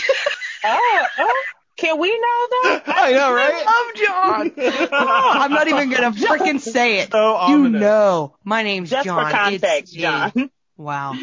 Oh, 0.65 1.05
oh, 1.19 1.43
can 1.77 1.99
we 1.99 2.09
know 2.09 2.49
that? 2.63 2.83
I 2.87 3.11
know, 3.11 3.33
right? 3.35 3.65
I 3.67 4.45
love 4.45 4.55
John. 4.57 4.89
Oh, 4.93 5.31
I'm 5.41 5.51
not 5.51 5.67
even 5.67 5.91
gonna 5.91 6.13
freaking 6.13 6.61
say 6.61 6.99
it. 7.01 7.11
So 7.11 7.19
You 7.49 7.55
ominous. 7.57 7.81
know, 7.81 8.37
my 8.45 8.63
name's 8.63 8.89
Just 8.91 9.05
John. 9.07 9.25
for 9.25 9.31
context, 9.37 9.97
It's- 9.97 10.33
John. 10.35 10.51
Wow, 10.77 11.15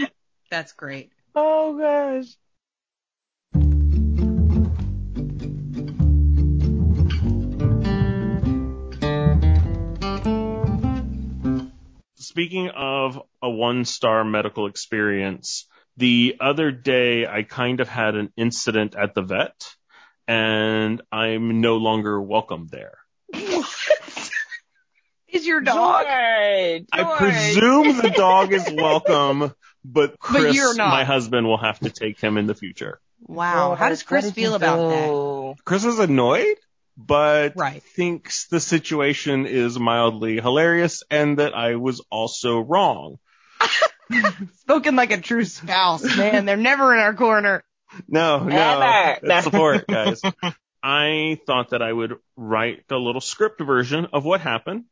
that's 0.50 0.74
great. 0.74 1.12
Oh 1.36 1.78
gosh. 1.78 2.36
Speaking 12.16 12.70
of 12.70 13.22
a 13.42 13.50
one 13.50 13.86
star 13.86 14.24
medical 14.24 14.68
experience, 14.68 15.68
the 15.98 16.38
other 16.40 16.72
day 16.72 17.26
I 17.26 17.44
kind 17.44 17.80
of 17.80 17.90
had 17.90 18.16
an 18.16 18.32
incident 18.38 18.96
at 18.96 19.14
the 19.14 19.22
vet, 19.22 19.76
and 20.28 21.02
I'm 21.12 21.60
no 21.60 21.78
longer 21.78 22.22
welcome 22.22 22.68
there. 22.72 22.98
Is 25.32 25.46
your 25.46 25.62
dog? 25.62 26.06
George. 26.06 26.86
I 26.92 27.16
presume 27.18 27.98
the 27.98 28.14
dog 28.16 28.52
is 28.52 28.68
welcome, 28.72 29.54
but 29.84 30.20
Chris, 30.20 30.56
you're 30.56 30.76
not. 30.76 30.89
my 30.89 31.04
husband, 31.04 31.48
will 31.48 31.58
have 31.58 31.80
to 31.80 31.89
take 31.89 32.20
him 32.20 32.38
in 32.38 32.48
the 32.48 32.56
future. 32.56 33.00
Wow. 33.22 33.76
How 33.76 33.89
does 33.89 34.04
Chris 34.04 34.26
what 34.26 34.34
feel 34.36 34.52
you 34.52 34.56
about 34.56 34.89
that? 35.58 35.63
Chris 35.65 35.86
is 35.86 36.00
annoyed, 36.00 36.56
but 36.98 37.54
Right. 37.56 37.84
thinks 37.84 38.48
the 38.48 38.60
situation 38.60 39.46
is 39.46 39.78
mildly 39.80 40.39
hilarious 40.39 41.04
and 41.10 41.38
that 41.39 41.54
I 41.54 41.76
was 41.76 42.02
also 42.10 42.60
wrong. 42.60 43.18
Spoken 44.62 44.96
like 44.96 45.12
a 45.12 45.20
true 45.22 45.46
spouse, 45.46 46.04
man. 46.18 46.46
They're 46.46 46.58
never 46.58 46.94
in 46.94 47.00
our 47.00 47.13
corner. 47.13 47.63
No, 48.08 48.44
no, 48.44 48.56
Ever. 48.56 49.20
it's 49.24 49.44
support, 49.44 49.86
guys. 49.88 50.22
I 50.84 51.39
thought 51.46 51.72
that 51.72 51.82
I 51.82 51.92
would 51.92 52.15
write 52.38 52.84
a 52.89 52.96
little 52.96 53.22
script 53.22 53.60
version 53.62 54.08
of 54.13 54.24
what 54.26 54.42
happened, 54.42 54.86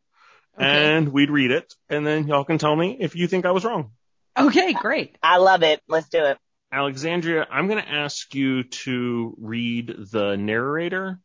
Okay. 0.58 0.66
and 0.96 1.10
we'd 1.10 1.30
read 1.30 1.52
it, 1.52 1.74
and 1.90 2.06
then 2.06 2.28
y'all 2.28 2.44
can 2.44 2.58
tell 2.58 2.76
me 2.76 2.98
if 3.00 3.16
you 3.16 3.28
think 3.28 3.46
I 3.46 3.52
was 3.52 3.64
wrong. 3.64 3.92
Okay, 4.38 4.74
great. 4.74 5.18
I 5.24 5.38
love 5.38 5.64
it. 5.64 5.82
Let's 5.88 6.10
do 6.10 6.24
it. 6.24 6.38
Alexandria, 6.72 7.48
I'm 7.50 7.68
going 7.68 7.82
to 7.82 7.90
ask 7.90 8.36
you 8.36 8.64
to 8.64 9.36
read 9.40 9.96
the 10.12 10.36
narrator, 10.36 11.20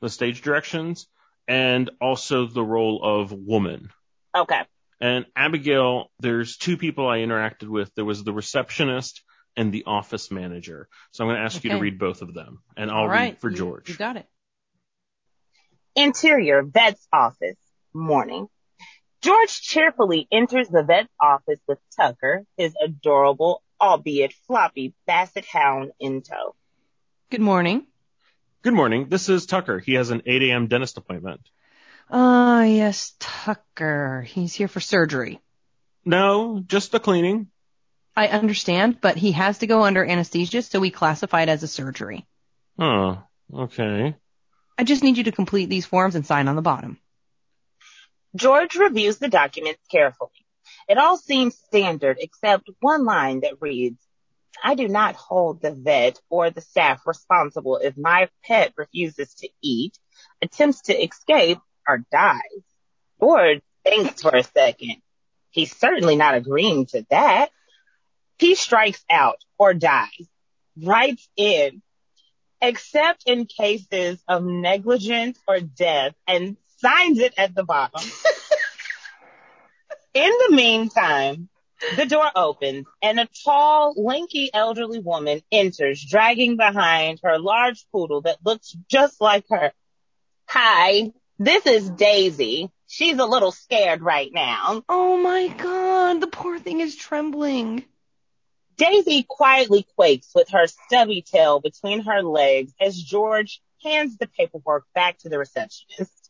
the 0.00 0.08
stage 0.08 0.40
directions, 0.42 1.06
and 1.48 1.90
also 2.00 2.46
the 2.46 2.62
role 2.62 3.00
of 3.02 3.32
woman. 3.32 3.90
Okay. 4.34 4.62
And 5.00 5.26
Abigail, 5.36 6.10
there's 6.20 6.56
two 6.56 6.76
people 6.76 7.08
I 7.08 7.18
interacted 7.18 7.68
with. 7.68 7.92
There 7.94 8.04
was 8.04 8.22
the 8.24 8.32
receptionist 8.32 9.22
and 9.56 9.72
the 9.72 9.84
office 9.86 10.30
manager. 10.30 10.88
So 11.12 11.24
I'm 11.24 11.28
going 11.28 11.38
to 11.38 11.44
ask 11.44 11.62
you 11.64 11.70
to 11.70 11.78
read 11.78 11.98
both 11.98 12.22
of 12.22 12.32
them, 12.32 12.60
and 12.76 12.90
I'll 12.90 12.98
All 13.02 13.08
right. 13.08 13.32
read 13.32 13.40
for 13.40 13.50
You- 13.50 13.56
George. 13.56 13.88
You 13.88 13.96
got 13.96 14.16
it. 14.16 14.26
Interior 15.96 16.62
vet's 16.62 17.06
office. 17.12 17.56
Morning. 17.92 18.48
George 19.24 19.62
cheerfully 19.62 20.28
enters 20.30 20.68
the 20.68 20.82
vet's 20.82 21.08
office 21.18 21.58
with 21.66 21.78
Tucker, 21.96 22.44
his 22.58 22.74
adorable, 22.84 23.62
albeit 23.80 24.34
floppy, 24.46 24.92
basset 25.06 25.46
hound 25.46 25.92
in 25.98 26.20
tow. 26.20 26.54
Good 27.30 27.40
morning. 27.40 27.86
Good 28.60 28.74
morning. 28.74 29.06
This 29.08 29.30
is 29.30 29.46
Tucker. 29.46 29.78
He 29.78 29.94
has 29.94 30.10
an 30.10 30.20
8 30.26 30.42
a.m. 30.42 30.66
dentist 30.66 30.98
appointment. 30.98 31.40
Ah, 32.10 32.64
yes, 32.64 33.14
Tucker. 33.18 34.20
He's 34.28 34.52
here 34.52 34.68
for 34.68 34.80
surgery. 34.80 35.40
No, 36.04 36.62
just 36.66 36.92
a 36.92 37.00
cleaning. 37.00 37.46
I 38.14 38.28
understand, 38.28 39.00
but 39.00 39.16
he 39.16 39.32
has 39.32 39.56
to 39.60 39.66
go 39.66 39.84
under 39.84 40.04
anesthesia, 40.04 40.60
so 40.60 40.80
we 40.80 40.90
classify 40.90 41.44
it 41.44 41.48
as 41.48 41.62
a 41.62 41.68
surgery. 41.68 42.26
Oh, 42.78 43.22
okay. 43.54 44.16
I 44.76 44.84
just 44.84 45.02
need 45.02 45.16
you 45.16 45.24
to 45.24 45.32
complete 45.32 45.70
these 45.70 45.86
forms 45.86 46.14
and 46.14 46.26
sign 46.26 46.46
on 46.46 46.56
the 46.56 46.62
bottom. 46.62 46.98
George 48.36 48.74
reviews 48.74 49.18
the 49.18 49.28
documents 49.28 49.80
carefully. 49.90 50.30
It 50.88 50.98
all 50.98 51.16
seems 51.16 51.56
standard 51.56 52.18
except 52.20 52.68
one 52.80 53.04
line 53.04 53.40
that 53.40 53.60
reads, 53.60 53.98
I 54.62 54.74
do 54.74 54.88
not 54.88 55.14
hold 55.14 55.60
the 55.60 55.72
vet 55.72 56.20
or 56.28 56.50
the 56.50 56.60
staff 56.60 57.02
responsible 57.06 57.78
if 57.78 57.96
my 57.96 58.28
pet 58.44 58.72
refuses 58.76 59.34
to 59.34 59.48
eat, 59.62 59.98
attempts 60.42 60.82
to 60.82 60.94
escape, 60.94 61.58
or 61.86 62.04
dies. 62.10 62.40
George 63.20 63.62
thinks 63.84 64.22
for 64.22 64.34
a 64.34 64.42
second. 64.42 64.96
He's 65.50 65.76
certainly 65.76 66.16
not 66.16 66.34
agreeing 66.34 66.86
to 66.86 67.06
that. 67.10 67.50
He 68.38 68.54
strikes 68.54 69.04
out 69.10 69.38
or 69.58 69.74
dies, 69.74 70.28
writes 70.80 71.28
in, 71.36 71.82
except 72.60 73.24
in 73.26 73.46
cases 73.46 74.22
of 74.26 74.44
negligence 74.44 75.38
or 75.46 75.60
death, 75.60 76.14
and 76.26 76.56
signs 76.84 77.18
it 77.18 77.34
at 77.38 77.54
the 77.54 77.64
bottom. 77.64 78.02
in 80.14 80.30
the 80.48 80.54
meantime, 80.54 81.48
the 81.96 82.06
door 82.06 82.30
opens 82.36 82.86
and 83.02 83.18
a 83.18 83.28
tall, 83.44 83.94
lanky 83.96 84.50
elderly 84.52 84.98
woman 84.98 85.40
enters, 85.50 86.04
dragging 86.04 86.56
behind 86.56 87.20
her 87.22 87.38
large 87.38 87.86
poodle 87.90 88.22
that 88.22 88.38
looks 88.44 88.76
just 88.90 89.20
like 89.20 89.44
her. 89.50 89.72
Hi, 90.46 91.12
this 91.38 91.66
is 91.66 91.90
Daisy. 91.90 92.70
She's 92.86 93.18
a 93.18 93.26
little 93.26 93.52
scared 93.52 94.02
right 94.02 94.30
now. 94.32 94.84
Oh 94.88 95.16
my 95.16 95.48
god, 95.48 96.20
the 96.20 96.26
poor 96.26 96.58
thing 96.58 96.80
is 96.80 96.94
trembling. 96.94 97.84
Daisy 98.76 99.24
quietly 99.26 99.86
quakes 99.96 100.30
with 100.34 100.48
her 100.50 100.66
stubby 100.66 101.22
tail 101.22 101.60
between 101.60 102.02
her 102.02 102.22
legs 102.22 102.72
as 102.80 103.00
George 103.00 103.62
hands 103.82 104.16
the 104.16 104.26
paperwork 104.26 104.84
back 104.94 105.18
to 105.18 105.28
the 105.28 105.38
receptionist. 105.38 106.23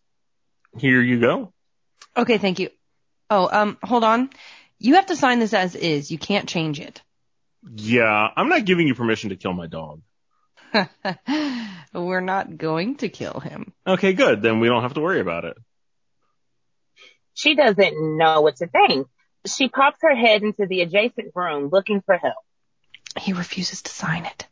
Here 0.78 1.00
you 1.00 1.20
go. 1.20 1.52
Okay, 2.16 2.38
thank 2.38 2.58
you. 2.58 2.70
Oh, 3.30 3.48
um, 3.50 3.78
hold 3.82 4.04
on. 4.04 4.30
You 4.78 4.94
have 4.94 5.06
to 5.06 5.16
sign 5.16 5.38
this 5.38 5.54
as 5.54 5.74
is. 5.74 6.10
You 6.10 6.18
can't 6.18 6.48
change 6.48 6.80
it. 6.80 7.02
Yeah, 7.74 8.28
I'm 8.36 8.48
not 8.48 8.64
giving 8.64 8.86
you 8.86 8.94
permission 8.94 9.30
to 9.30 9.36
kill 9.36 9.52
my 9.52 9.66
dog. 9.66 10.02
We're 11.94 12.20
not 12.20 12.56
going 12.58 12.96
to 12.96 13.08
kill 13.08 13.40
him. 13.40 13.72
Okay, 13.86 14.12
good. 14.12 14.42
Then 14.42 14.60
we 14.60 14.68
don't 14.68 14.82
have 14.82 14.94
to 14.94 15.00
worry 15.00 15.20
about 15.20 15.44
it. 15.44 15.56
She 17.34 17.54
doesn't 17.54 18.16
know 18.18 18.40
what 18.42 18.56
to 18.56 18.66
think. 18.66 19.08
She 19.46 19.68
pops 19.68 19.98
her 20.02 20.14
head 20.14 20.42
into 20.42 20.66
the 20.66 20.82
adjacent 20.82 21.32
room 21.34 21.68
looking 21.70 22.00
for 22.00 22.16
help. 22.16 22.34
He 23.18 23.32
refuses 23.32 23.82
to 23.82 23.90
sign 23.90 24.24
it. 24.26 24.46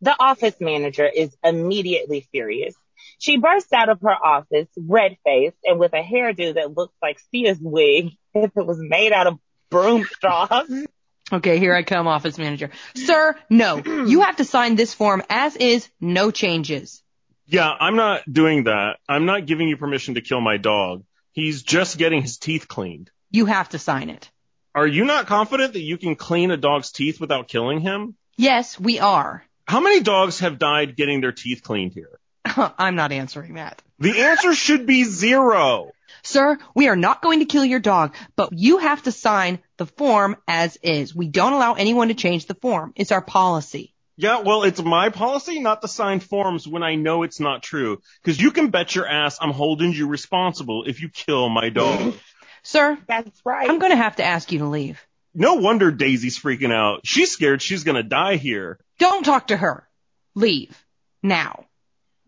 The 0.00 0.16
office 0.18 0.56
manager 0.60 1.06
is 1.06 1.36
immediately 1.44 2.26
furious. 2.32 2.74
She 3.18 3.36
bursts 3.36 3.72
out 3.72 3.88
of 3.88 4.00
her 4.02 4.10
office, 4.14 4.68
red-faced 4.76 5.56
and 5.64 5.78
with 5.78 5.92
a 5.92 6.02
hairdo 6.02 6.54
that 6.54 6.76
looks 6.76 6.94
like 7.02 7.18
Sia's 7.30 7.58
wig 7.60 8.10
if 8.34 8.50
it 8.56 8.66
was 8.66 8.78
made 8.78 9.12
out 9.12 9.26
of 9.26 9.38
broom 9.70 10.04
straws. 10.04 10.70
Okay, 11.32 11.60
here 11.60 11.72
I 11.72 11.84
come, 11.84 12.08
office 12.08 12.38
manager. 12.38 12.70
Sir, 12.96 13.36
no. 13.48 13.76
you 13.84 14.22
have 14.22 14.38
to 14.38 14.44
sign 14.44 14.74
this 14.74 14.92
form 14.92 15.22
as 15.30 15.54
is, 15.54 15.88
no 16.00 16.32
changes. 16.32 17.04
Yeah, 17.46 17.68
I'm 17.68 17.96
not 17.96 18.22
doing 18.30 18.64
that. 18.64 18.96
I'm 19.08 19.26
not 19.26 19.46
giving 19.46 19.68
you 19.68 19.76
permission 19.76 20.14
to 20.14 20.20
kill 20.20 20.40
my 20.40 20.56
dog. 20.56 21.04
He's 21.32 21.62
just 21.62 21.98
getting 21.98 22.22
his 22.22 22.38
teeth 22.38 22.68
cleaned. 22.68 23.10
You 23.30 23.46
have 23.46 23.68
to 23.70 23.78
sign 23.78 24.10
it. 24.10 24.30
Are 24.72 24.86
you 24.86 25.04
not 25.04 25.26
confident 25.26 25.72
that 25.72 25.80
you 25.80 25.98
can 25.98 26.14
clean 26.14 26.52
a 26.52 26.56
dog's 26.56 26.92
teeth 26.92 27.20
without 27.20 27.48
killing 27.48 27.80
him? 27.80 28.14
Yes, 28.36 28.78
we 28.78 29.00
are. 29.00 29.44
How 29.66 29.80
many 29.80 30.00
dogs 30.00 30.40
have 30.40 30.60
died 30.60 30.96
getting 30.96 31.20
their 31.20 31.32
teeth 31.32 31.62
cleaned 31.62 31.92
here? 31.92 32.19
I'm 32.78 32.94
not 32.96 33.12
answering 33.12 33.54
that. 33.54 33.82
The 33.98 34.20
answer 34.20 34.54
should 34.54 34.86
be 34.86 35.04
zero. 35.04 35.92
Sir, 36.22 36.58
we 36.74 36.88
are 36.88 36.96
not 36.96 37.22
going 37.22 37.38
to 37.38 37.46
kill 37.46 37.64
your 37.64 37.80
dog, 37.80 38.14
but 38.36 38.52
you 38.52 38.78
have 38.78 39.02
to 39.04 39.12
sign 39.12 39.58
the 39.78 39.86
form 39.86 40.36
as 40.46 40.76
is. 40.82 41.14
We 41.14 41.28
don't 41.28 41.52
allow 41.54 41.74
anyone 41.74 42.08
to 42.08 42.14
change 42.14 42.46
the 42.46 42.54
form. 42.54 42.92
It's 42.96 43.12
our 43.12 43.22
policy. 43.22 43.94
Yeah, 44.16 44.40
well, 44.40 44.64
it's 44.64 44.82
my 44.82 45.08
policy 45.08 45.60
not 45.60 45.80
to 45.80 45.88
sign 45.88 46.20
forms 46.20 46.68
when 46.68 46.82
I 46.82 46.96
know 46.96 47.22
it's 47.22 47.40
not 47.40 47.62
true. 47.62 48.02
Cause 48.22 48.38
you 48.38 48.50
can 48.50 48.68
bet 48.68 48.94
your 48.94 49.06
ass 49.06 49.38
I'm 49.40 49.50
holding 49.52 49.92
you 49.94 50.08
responsible 50.08 50.84
if 50.86 51.00
you 51.00 51.08
kill 51.08 51.48
my 51.48 51.70
dog. 51.70 52.14
Sir, 52.62 52.98
That's 53.06 53.40
right. 53.46 53.70
I'm 53.70 53.78
going 53.78 53.92
to 53.92 53.96
have 53.96 54.16
to 54.16 54.24
ask 54.24 54.52
you 54.52 54.58
to 54.58 54.66
leave. 54.66 55.00
no 55.32 55.54
wonder 55.54 55.90
Daisy's 55.90 56.38
freaking 56.38 56.70
out. 56.72 57.00
She's 57.04 57.30
scared 57.30 57.62
she's 57.62 57.84
gonna 57.84 58.02
die 58.02 58.36
here. 58.36 58.78
Don't 58.98 59.24
talk 59.24 59.46
to 59.46 59.56
her. 59.56 59.88
Leave. 60.34 60.76
Now. 61.22 61.64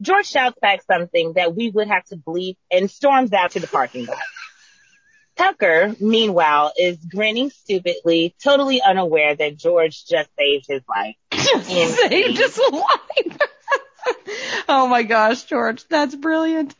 George 0.03 0.27
shouts 0.27 0.59
back 0.61 0.83
something 0.83 1.35
that 1.35 1.55
we 1.55 1.71
would 1.71 1.88
have 1.88 2.05
to 2.07 2.17
bleep 2.17 2.57
and 2.71 2.91
storms 2.91 3.33
out 3.33 3.53
to 3.53 3.61
the 3.61 3.67
parking 3.67 4.07
lot. 4.07 4.19
Tucker, 5.37 5.95
meanwhile, 6.01 6.73
is 6.79 6.99
grinning 7.05 7.51
stupidly, 7.51 8.35
totally 8.43 8.83
unaware 8.83 9.35
that 9.35 9.57
George 9.57 10.05
just 10.05 10.29
saved 10.38 10.67
his 10.69 10.83
life. 10.88 11.17
Just 11.33 11.67
Saved 11.67 12.38
his 12.38 12.61
life. 12.71 13.38
oh 14.69 14.87
my 14.87 15.03
gosh, 15.03 15.45
George, 15.45 15.87
that's 15.88 16.15
brilliant. 16.15 16.75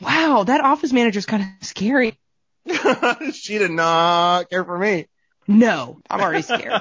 Wow, 0.00 0.44
that 0.44 0.60
office 0.60 0.92
manager's 0.92 1.26
kind 1.26 1.42
of 1.42 1.66
scary. 1.66 2.18
she 3.32 3.58
did 3.58 3.70
not 3.70 4.50
care 4.50 4.64
for 4.64 4.78
me. 4.78 5.06
No, 5.48 6.00
I'm 6.08 6.20
already 6.20 6.42
scared. 6.42 6.80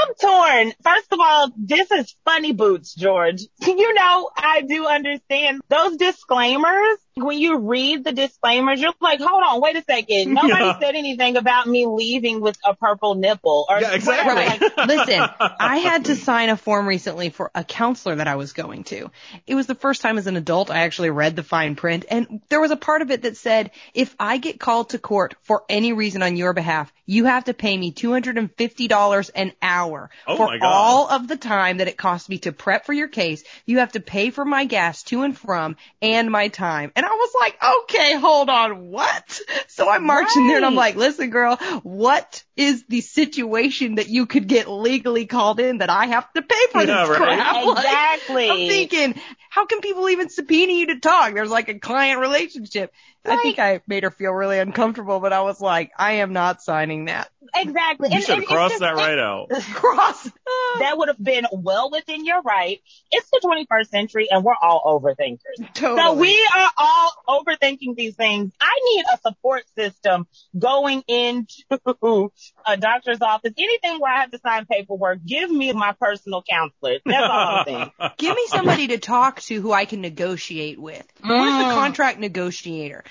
I'm 0.00 0.14
torn. 0.14 0.72
First 0.82 1.12
of 1.12 1.20
all, 1.20 1.50
this 1.56 1.90
is 1.90 2.14
funny 2.24 2.52
boots, 2.52 2.94
George. 2.94 3.42
You 3.66 3.94
know, 3.94 4.30
I 4.36 4.62
do 4.62 4.86
understand 4.86 5.60
those 5.68 5.96
disclaimers. 5.96 6.98
When 7.22 7.38
you 7.38 7.58
read 7.58 8.04
the 8.04 8.12
disclaimers, 8.12 8.80
you're 8.80 8.92
like, 9.00 9.20
hold 9.20 9.42
on, 9.42 9.60
wait 9.60 9.76
a 9.76 9.82
second. 9.82 10.34
Nobody 10.34 10.48
Yeah. 10.48 10.78
said 10.80 10.94
anything 10.94 11.36
about 11.36 11.66
me 11.66 11.86
leaving 11.86 12.40
with 12.40 12.56
a 12.66 12.74
purple 12.74 13.14
nipple 13.14 13.66
or 13.68 13.80
Yeah, 13.80 13.92
exactly. 13.92 14.34
whatever. 14.34 14.64
Like, 14.66 14.76
Listen, 14.88 15.28
I 15.60 15.76
had 15.76 16.06
to 16.06 16.16
sign 16.16 16.48
a 16.48 16.56
form 16.56 16.86
recently 16.86 17.28
for 17.30 17.50
a 17.54 17.62
counselor 17.64 18.16
that 18.16 18.28
I 18.28 18.36
was 18.36 18.52
going 18.52 18.84
to. 18.84 19.10
It 19.46 19.54
was 19.54 19.66
the 19.66 19.74
first 19.74 20.00
time 20.02 20.18
as 20.18 20.26
an 20.26 20.36
adult 20.36 20.70
I 20.70 20.80
actually 20.80 21.10
read 21.10 21.36
the 21.36 21.42
fine 21.42 21.76
print 21.76 22.06
and 22.10 22.40
there 22.48 22.60
was 22.60 22.70
a 22.70 22.76
part 22.76 23.02
of 23.02 23.10
it 23.10 23.22
that 23.22 23.36
said, 23.36 23.70
if 23.94 24.14
I 24.18 24.38
get 24.38 24.58
called 24.58 24.90
to 24.90 24.98
court 24.98 25.34
for 25.42 25.64
any 25.68 25.92
reason 25.92 26.22
on 26.22 26.36
your 26.36 26.52
behalf, 26.52 26.92
you 27.06 27.26
have 27.26 27.44
to 27.44 27.54
pay 27.54 27.76
me 27.76 27.92
$250 27.92 29.30
an 29.34 29.52
hour 29.62 30.10
Oh 30.26 30.36
for 30.36 30.56
all 30.62 31.08
of 31.10 31.28
the 31.28 31.36
time 31.36 31.78
that 31.78 31.88
it 31.88 31.96
cost 31.96 32.28
me 32.28 32.38
to 32.38 32.52
prep 32.52 32.86
for 32.86 32.92
your 32.92 33.08
case. 33.08 33.42
You 33.66 33.78
have 33.78 33.92
to 33.92 34.00
pay 34.00 34.30
for 34.30 34.44
my 34.44 34.64
gas 34.64 35.02
to 35.04 35.22
and 35.22 35.36
from 35.36 35.76
and 36.00 36.30
my 36.30 36.48
time. 36.48 36.92
And 36.96 37.04
I 37.10 37.14
was 37.14 37.34
like, 37.40 37.58
okay, 37.82 38.16
hold 38.16 38.48
on, 38.48 38.90
what? 38.90 39.40
So 39.66 39.88
I 39.88 39.98
marched 39.98 40.36
in 40.36 40.46
there 40.46 40.58
and 40.58 40.66
I'm 40.66 40.76
like, 40.76 40.94
listen 40.94 41.30
girl, 41.30 41.56
what 41.82 42.44
is 42.56 42.84
the 42.88 43.00
situation 43.00 43.94
that 43.96 44.08
you 44.08 44.26
could 44.26 44.46
get 44.46 44.68
legally 44.68 45.26
called 45.26 45.60
in 45.60 45.78
that 45.78 45.88
I 45.90 46.06
have 46.06 46.30
to 46.34 46.42
pay 46.42 46.66
for 46.72 46.82
Yeah, 46.82 47.06
this 47.06 47.08
right. 47.10 47.16
crap? 47.18 47.64
Like, 47.64 47.84
Exactly. 47.84 48.50
I'm 48.50 48.68
thinking, 48.68 49.22
how 49.50 49.66
can 49.66 49.80
people 49.80 50.08
even 50.08 50.28
subpoena 50.28 50.72
you 50.72 50.86
to 50.88 51.00
talk? 51.00 51.34
There's 51.34 51.50
like 51.50 51.68
a 51.68 51.78
client 51.78 52.20
relationship. 52.20 52.92
I 53.24 53.36
think 53.36 53.58
I 53.58 53.82
made 53.86 54.02
her 54.04 54.10
feel 54.10 54.32
really 54.32 54.58
uncomfortable, 54.58 55.20
but 55.20 55.32
I 55.34 55.42
was 55.42 55.60
like, 55.60 55.90
I 55.98 56.12
am 56.12 56.32
not 56.32 56.62
signing 56.62 57.04
that. 57.06 57.28
exactly. 57.54 58.08
You 58.08 58.14
And- 58.16 58.24
should 58.24 58.34
and 58.38 58.42
have 58.42 58.42
it's 58.44 58.50
crossed 58.52 58.72
just- 58.72 58.80
that 58.80 58.94
right 58.94 59.18
out. 59.18 59.50
Cross. 59.74 60.30
That 60.80 60.96
would 60.98 61.08
have 61.08 61.22
been 61.22 61.46
well 61.52 61.90
within 61.90 62.24
your 62.24 62.40
right. 62.42 62.80
It's 63.10 63.28
the 63.30 63.40
21st 63.44 63.88
century 63.88 64.28
and 64.30 64.44
we're 64.44 64.54
all 64.60 65.00
overthinkers. 65.00 65.72
totally. 65.74 66.00
So 66.00 66.14
we 66.14 66.48
are 66.56 66.70
all 66.78 67.12
overthinking 67.28 67.96
these 67.96 68.14
things. 68.14 68.52
I 68.60 68.78
need 68.84 69.04
a 69.12 69.18
support 69.18 69.64
system 69.76 70.26
going 70.58 71.02
into 71.08 71.46
a 72.66 72.76
doctor's 72.76 73.20
office. 73.20 73.52
Anything 73.56 74.00
where 74.00 74.12
I 74.12 74.20
have 74.20 74.30
to 74.30 74.38
sign 74.38 74.66
paperwork, 74.66 75.20
give 75.24 75.50
me 75.50 75.72
my 75.72 75.92
personal 76.00 76.42
counselor. 76.48 76.98
That's 77.04 77.22
all 77.30 77.30
I'm 77.58 77.64
saying. 77.66 77.90
Give 78.18 78.34
me 78.36 78.46
somebody 78.48 78.88
to 78.88 78.98
talk 78.98 79.40
to 79.42 79.60
who 79.60 79.72
I 79.72 79.86
can 79.86 80.00
negotiate 80.02 80.78
with. 80.78 81.06
Where's 81.22 81.56
the 81.56 81.64
Mm. 81.64 81.74
contract 81.74 82.18
negotiator? 82.18 83.02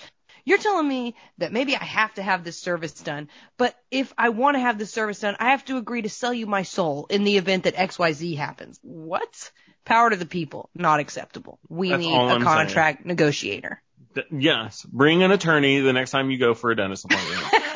You're 0.46 0.58
telling 0.60 0.88
me 0.88 1.16
that 1.40 1.52
maybe 1.52 1.76
I 1.76 1.84
have 1.84 2.14
to 2.16 2.24
have 2.24 2.44
this 2.44 2.60
service 2.60 2.94
done, 2.94 3.28
but 3.58 3.76
if 3.92 4.14
I 4.18 4.30
want 4.30 4.56
to 4.56 4.60
have 4.62 4.78
this 4.78 4.92
service 4.92 5.20
done, 5.20 5.36
I 5.40 5.52
have 5.52 5.66
to 5.66 5.78
agree 5.78 6.02
to 6.04 6.10
sell 6.10 6.34
you 6.34 6.46
my 6.48 6.64
soul 6.64 7.08
in 7.10 7.24
the 7.24 7.38
event 7.38 7.64
that 7.66 7.76
XYZ 7.76 8.38
happens. 8.38 8.80
What? 8.82 9.52
Power 9.86 10.10
to 10.10 10.16
the 10.16 10.26
people. 10.26 10.70
Not 10.76 11.00
acceptable. 11.00 11.60
We 11.70 11.90
That's 11.90 12.02
need 12.02 12.14
all 12.14 12.30
a 12.30 12.36
I'm 12.36 12.44
contract 12.44 13.06
negotiator. 13.06 13.82
Th- 14.16 14.28
yes, 14.32 14.84
bring 14.84 15.24
an 15.24 15.32
attorney 15.32 15.80
the 15.82 15.94
next 15.94 16.12
time 16.12 16.32
you 16.32 16.38
go 16.38 16.54
for 16.54 16.72
a 16.72 16.76
dentist 16.76 17.06
appointment. 17.06 17.44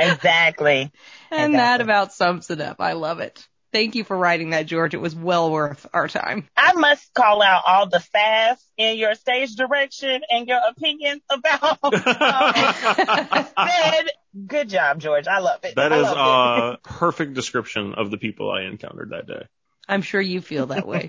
Exactly. 0.00 0.90
And 1.32 1.54
that 1.54 1.80
about 1.80 2.12
sums 2.12 2.50
it 2.50 2.60
up. 2.60 2.80
I 2.80 2.94
love 2.94 3.20
it. 3.20 3.46
Thank 3.72 3.94
you 3.94 4.02
for 4.02 4.16
writing 4.16 4.50
that, 4.50 4.66
George. 4.66 4.94
It 4.94 5.00
was 5.00 5.14
well 5.14 5.52
worth 5.52 5.86
our 5.94 6.08
time. 6.08 6.48
I 6.56 6.72
must 6.72 7.14
call 7.14 7.40
out 7.40 7.62
all 7.64 7.88
the 7.88 8.00
sass 8.00 8.60
in 8.76 8.96
your 8.98 9.14
stage 9.14 9.54
direction 9.54 10.22
and 10.28 10.48
your 10.48 10.58
opinions 10.68 11.22
about 11.30 11.78
um, 11.84 11.92
said. 13.68 14.10
Good 14.44 14.68
job, 14.70 14.98
George. 14.98 15.28
I 15.28 15.38
love 15.38 15.60
it. 15.62 15.76
that 15.76 15.92
I 15.92 15.98
is 15.98 16.02
love 16.02 16.58
it. 16.58 16.74
a 16.74 16.78
perfect 16.82 17.34
description 17.34 17.94
of 17.94 18.10
the 18.10 18.18
people 18.18 18.50
I 18.50 18.62
encountered 18.62 19.10
that 19.10 19.28
day. 19.28 19.46
I'm 19.88 20.02
sure 20.02 20.20
you 20.20 20.40
feel 20.40 20.66
that 20.66 20.86
way. 20.88 21.08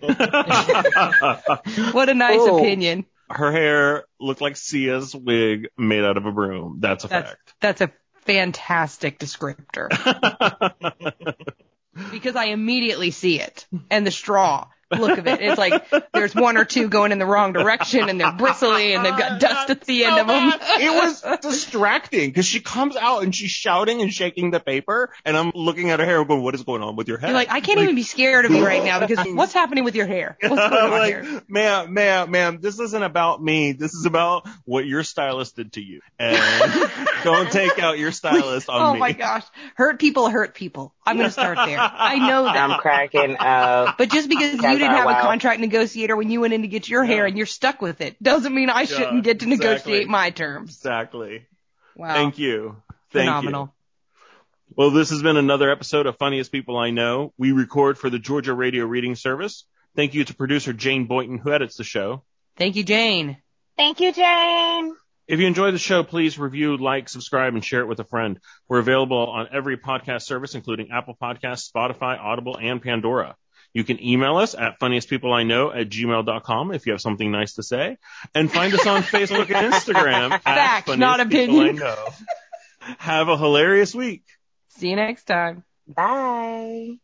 What 1.94 2.10
a 2.10 2.14
nice 2.14 2.40
Ooh. 2.42 2.58
opinion. 2.58 3.06
Her 3.30 3.52
hair 3.52 4.06
looked 4.20 4.42
like 4.42 4.58
Sia's 4.58 5.16
wig 5.16 5.70
made 5.78 6.04
out 6.04 6.18
of 6.18 6.26
a 6.26 6.32
broom. 6.32 6.78
That's 6.80 7.06
a 7.06 7.08
That's 7.08 7.30
fact. 7.30 7.54
that's 7.62 7.82
a 7.82 7.92
fantastic 8.26 9.20
descriptor. 9.20 9.90
Because 12.10 12.38
I 12.38 12.46
immediately 12.46 13.12
see 13.12 13.42
it. 13.42 13.68
And 13.90 14.08
the 14.08 14.12
straw 14.12 14.68
look 14.92 15.18
of 15.18 15.28
it. 15.28 15.42
It's 15.42 15.58
like 15.58 15.90
there's 16.14 16.36
one 16.36 16.58
or 16.58 16.66
two 16.66 16.88
going 16.90 17.12
in 17.12 17.20
the 17.20 17.26
wrong 17.26 17.54
direction 17.54 18.10
and 18.10 18.20
they're 18.20 18.32
bristly 18.32 18.94
and 18.94 19.06
they've 19.06 19.18
got 19.18 19.40
dust 19.40 19.70
at 19.70 19.82
the 19.82 20.06
end 20.06 20.20
of 20.20 20.28
them. 20.28 20.52
it 20.80 20.92
was 20.94 21.22
distracting 21.42 22.30
because 22.30 22.46
she 22.46 22.60
comes 22.60 22.96
out 22.96 23.24
and 23.24 23.34
she's 23.36 23.52
shouting 23.52 24.02
and 24.02 24.14
shaking 24.14 24.52
the 24.52 24.60
paper, 24.60 25.12
and 25.26 25.36
I'm 25.38 25.52
looking 25.56 25.90
at 25.90 26.00
her 26.00 26.06
hair 26.06 26.20
and 26.20 26.28
going, 26.28 26.44
"What 26.44 26.56
is 26.56 26.64
going 26.64 26.82
on 26.82 26.96
with 26.96 27.08
your 27.08 27.18
hair?" 27.18 27.30
You're 27.30 27.36
like, 27.38 27.52
I 27.52 27.60
can't 27.62 27.80
even 27.80 27.96
be 27.96 28.04
scared 28.04 28.46
of 28.46 28.52
you 28.52 28.66
right 28.66 28.84
now 28.84 29.06
because 29.06 29.26
what's 29.34 29.54
happening 29.54 29.84
with 29.84 29.96
your 29.96 30.08
hair? 30.08 30.38
What's 30.42 30.56
going 30.56 30.74
on 30.84 30.92
like, 30.92 31.24
here? 31.24 31.42
ma'am, 31.48 31.94
ma'am, 31.94 32.32
ma'am, 32.32 32.60
this 32.62 32.80
isn't 32.80 33.04
about 33.04 33.42
me. 33.44 33.72
This 33.74 33.94
is 33.94 34.06
about 34.06 34.48
what 34.66 34.86
your 34.86 35.04
stylist 35.04 35.56
did 35.56 35.74
to 35.74 35.82
you. 35.82 36.02
And 36.20 36.38
don't 37.24 37.52
take 37.52 37.80
out 37.80 37.98
your 37.98 38.12
stylist 38.12 38.70
on 38.70 38.82
Oh 38.82 38.94
me. 38.94 39.00
my 39.00 39.12
gosh. 39.12 39.44
Hurt 39.76 40.00
people 40.00 40.30
hurt 40.30 40.54
people. 40.56 40.94
I'm 41.06 41.18
going 41.18 41.28
to 41.28 41.32
start 41.34 41.58
there. 41.66 41.80
I 41.80 42.20
know 42.28 42.44
that. 42.44 42.56
I'm 42.56 42.80
cracking 42.80 43.36
up. 43.40 43.98
But 43.98 44.10
just 44.10 44.30
because 44.30 44.54
you 44.54 44.62
That's 44.62 44.81
didn't 44.82 44.98
our 44.98 45.14
have 45.14 45.20
a 45.20 45.22
contract 45.22 45.60
negotiator 45.60 46.16
when 46.16 46.30
you 46.30 46.42
went 46.42 46.54
in 46.54 46.62
to 46.62 46.68
get 46.68 46.90
your 46.90 47.04
hair 47.04 47.26
and 47.26 47.38
you're 47.38 47.46
stuck 47.46 47.82
with 47.82 48.02
it 48.02 48.22
doesn't 48.22 48.54
mean 48.54 48.70
I 48.70 48.86
shouldn't 48.86 49.24
get 49.24 49.40
to 49.40 49.46
exactly. 49.46 49.68
negotiate 49.68 50.08
my 50.08 50.30
terms. 50.30 50.76
Exactly. 50.76 51.48
Wow. 51.96 52.14
Thank 52.14 52.38
you. 52.38 52.78
Thank 53.12 53.28
Phenomenal. 53.28 53.66
you. 53.66 53.72
Well, 54.76 54.92
this 54.92 55.10
has 55.10 55.22
been 55.22 55.36
another 55.36 55.70
episode 55.70 56.06
of 56.06 56.18
Funniest 56.18 56.52
People 56.52 56.78
I 56.78 56.92
Know. 56.92 57.34
We 57.38 57.52
record 57.52 57.98
for 57.98 58.10
the 58.10 58.20
Georgia 58.20 58.54
Radio 58.54 58.86
Reading 58.86 59.16
Service. 59.16 59.66
Thank 59.98 60.14
you 60.14 60.24
to 60.24 60.34
producer 60.34 60.72
Jane 60.72 61.08
Boynton, 61.08 61.38
who 61.38 61.52
edits 61.52 61.76
the 61.76 61.84
show. 61.84 62.24
Thank 62.56 62.78
you, 62.78 62.84
Jane. 62.84 63.38
Thank 63.76 64.00
you, 64.00 64.14
Jane. 64.14 64.96
If 65.28 65.40
you 65.40 65.48
enjoy 65.48 65.72
the 65.72 65.78
show, 65.78 66.04
please 66.04 66.40
review, 66.40 66.78
like, 66.78 67.10
subscribe, 67.10 67.54
and 67.54 67.64
share 67.64 67.82
it 67.82 67.88
with 67.88 68.00
a 68.00 68.06
friend. 68.06 68.40
We're 68.70 68.80
available 68.80 69.28
on 69.28 69.50
every 69.52 69.78
podcast 69.78 70.24
service, 70.24 70.56
including 70.56 70.92
Apple 70.92 71.18
Podcasts, 71.22 71.70
Spotify, 71.70 72.18
Audible, 72.20 72.58
and 72.58 72.82
Pandora. 72.82 73.36
You 73.74 73.84
can 73.84 74.04
email 74.04 74.38
us 74.38 74.54
at 74.54 74.80
funniestpeopleiknow 74.80 75.80
at 75.80 75.90
gmail.com 75.90 76.74
if 76.74 76.86
you 76.86 76.92
have 76.92 77.02
something 77.02 77.32
nice 77.32 77.54
to 77.54 77.64
say. 77.64 77.98
And 78.36 78.52
find 78.52 78.74
us 78.74 78.86
on 78.86 79.02
Facebook 79.04 79.50
and 79.54 79.74
Instagram 79.74 80.32
at 80.32 80.44
Fact, 80.44 80.88
Funniest 80.88 81.00
not 81.00 81.30
People 81.30 81.62
I. 81.62 81.72
Know. 81.72 82.10
Have 82.98 83.30
a 83.30 83.38
hilarious 83.38 83.94
week. 83.96 84.24
See 84.78 84.90
you 84.90 84.96
next 84.96 85.24
time. 85.26 85.64
Bye. 85.88 86.98